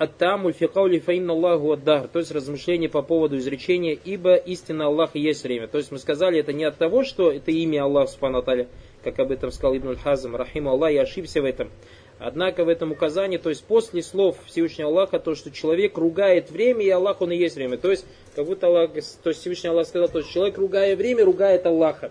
аттамуль 0.00 0.54
фикаули 0.54 0.98
фаинна 0.98 1.34
Аллаху 1.34 1.72
аддахр, 1.72 2.08
то 2.08 2.20
есть 2.20 2.32
размышление 2.32 2.88
по 2.88 3.02
поводу 3.02 3.36
изречения, 3.36 3.92
ибо 3.92 4.34
истина 4.34 4.86
Аллаха 4.86 5.18
есть 5.18 5.44
время. 5.44 5.68
То 5.68 5.76
есть 5.76 5.92
мы 5.92 5.98
сказали, 5.98 6.40
это 6.40 6.54
не 6.54 6.64
от 6.64 6.78
того, 6.78 7.04
что 7.04 7.30
это 7.30 7.50
имя 7.50 7.84
Аллаха, 7.84 8.10
субхану 8.10 8.42
как 8.42 9.18
об 9.18 9.30
этом 9.30 9.50
сказал 9.50 9.76
Ибн 9.76 9.88
Аль-Хазм, 9.88 10.36
рахиму 10.36 10.70
Аллах, 10.70 10.92
я 10.92 11.02
ошибся 11.02 11.42
в 11.42 11.44
этом. 11.44 11.70
Однако 12.18 12.64
в 12.64 12.70
этом 12.70 12.92
указании, 12.92 13.36
то 13.36 13.50
есть 13.50 13.62
после 13.64 14.02
слов 14.02 14.38
Всевышнего 14.46 14.88
Аллаха, 14.88 15.18
то, 15.18 15.34
что 15.34 15.50
человек 15.50 15.98
ругает 15.98 16.50
время, 16.50 16.82
и 16.82 16.88
Аллах, 16.88 17.20
он 17.20 17.32
и 17.32 17.36
есть 17.36 17.56
время. 17.56 17.76
То 17.76 17.90
есть, 17.90 18.06
как 18.34 18.46
будто 18.46 18.68
Аллах, 18.68 18.92
то 18.92 19.28
есть 19.28 19.40
Всевышний 19.40 19.68
Аллах 19.68 19.86
сказал, 19.86 20.08
то 20.08 20.18
есть 20.18 20.30
человек, 20.30 20.56
ругая 20.56 20.96
время, 20.96 21.26
ругает 21.26 21.66
Аллаха. 21.66 22.10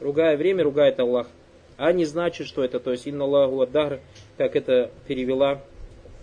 Ругая 0.00 0.36
время, 0.36 0.64
ругает 0.64 1.00
Аллах. 1.00 1.28
А 1.78 1.92
не 1.92 2.04
значит, 2.04 2.46
что 2.46 2.62
это, 2.62 2.78
то 2.78 2.90
есть, 2.90 3.06
инна 3.06 3.24
Аллаху 3.24 3.62
аддахр, 3.62 4.00
как 4.36 4.54
это 4.54 4.90
перевела, 5.06 5.62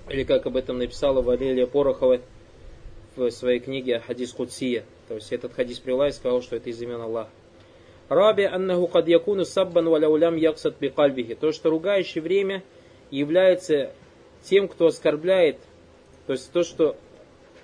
или 0.09 0.23
как 0.23 0.45
об 0.45 0.57
этом 0.57 0.77
написала 0.77 1.21
Валерия 1.21 1.67
Порохова 1.67 2.19
в 3.15 3.29
своей 3.31 3.59
книге 3.59 3.99
Хадис 3.99 4.31
Кудсия. 4.33 4.83
То 5.07 5.15
есть, 5.15 5.31
этот 5.31 5.53
хадис 5.53 5.79
привела 5.79 6.07
и 6.07 6.11
сказал, 6.11 6.41
что 6.41 6.55
это 6.55 6.69
из 6.69 6.81
имен 6.81 7.01
Аллаха. 7.01 7.29
Раби 8.09 8.43
аннаху 8.43 8.87
кад 8.87 9.07
якуну 9.07 9.43
саббан 9.43 9.89
валяулям 9.89 10.35
яксат 10.35 10.75
бикальбихи. 10.79 11.35
То, 11.35 11.51
что 11.51 11.69
ругающее 11.69 12.21
время 12.21 12.63
является 13.11 13.91
тем, 14.43 14.67
кто 14.67 14.87
оскорбляет. 14.87 15.57
То 16.25 16.33
есть 16.33 16.51
то, 16.51 16.63
что 16.63 16.95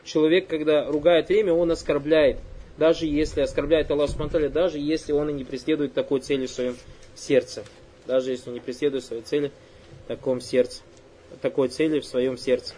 человек, 0.04 0.48
когда 0.48 0.86
ругает 0.86 1.30
время, 1.30 1.54
он 1.54 1.72
оскорбляет. 1.72 2.38
Даже 2.78 3.06
если 3.06 3.42
оскорбляет 3.42 3.92
Аллах 3.92 4.10
Субтитры, 4.10 4.50
даже 4.50 4.80
если 4.80 5.14
он 5.14 5.30
и 5.30 5.34
не 5.34 5.44
преследует 5.44 5.94
такой 5.94 6.20
цели 6.20 6.48
в 6.48 6.52
своем 6.52 6.76
сердце. 7.16 7.64
Даже 8.06 8.32
если 8.32 8.50
он 8.50 8.56
не 8.56 8.60
преследует 8.60 9.06
своей 9.06 9.22
цели 9.22 9.52
в 10.06 10.08
таком 10.08 10.42
сердце. 10.42 10.82
Такой 11.42 11.70
цели 11.70 12.00
в 12.00 12.06
своем 12.06 12.38
сердце. 12.38 12.74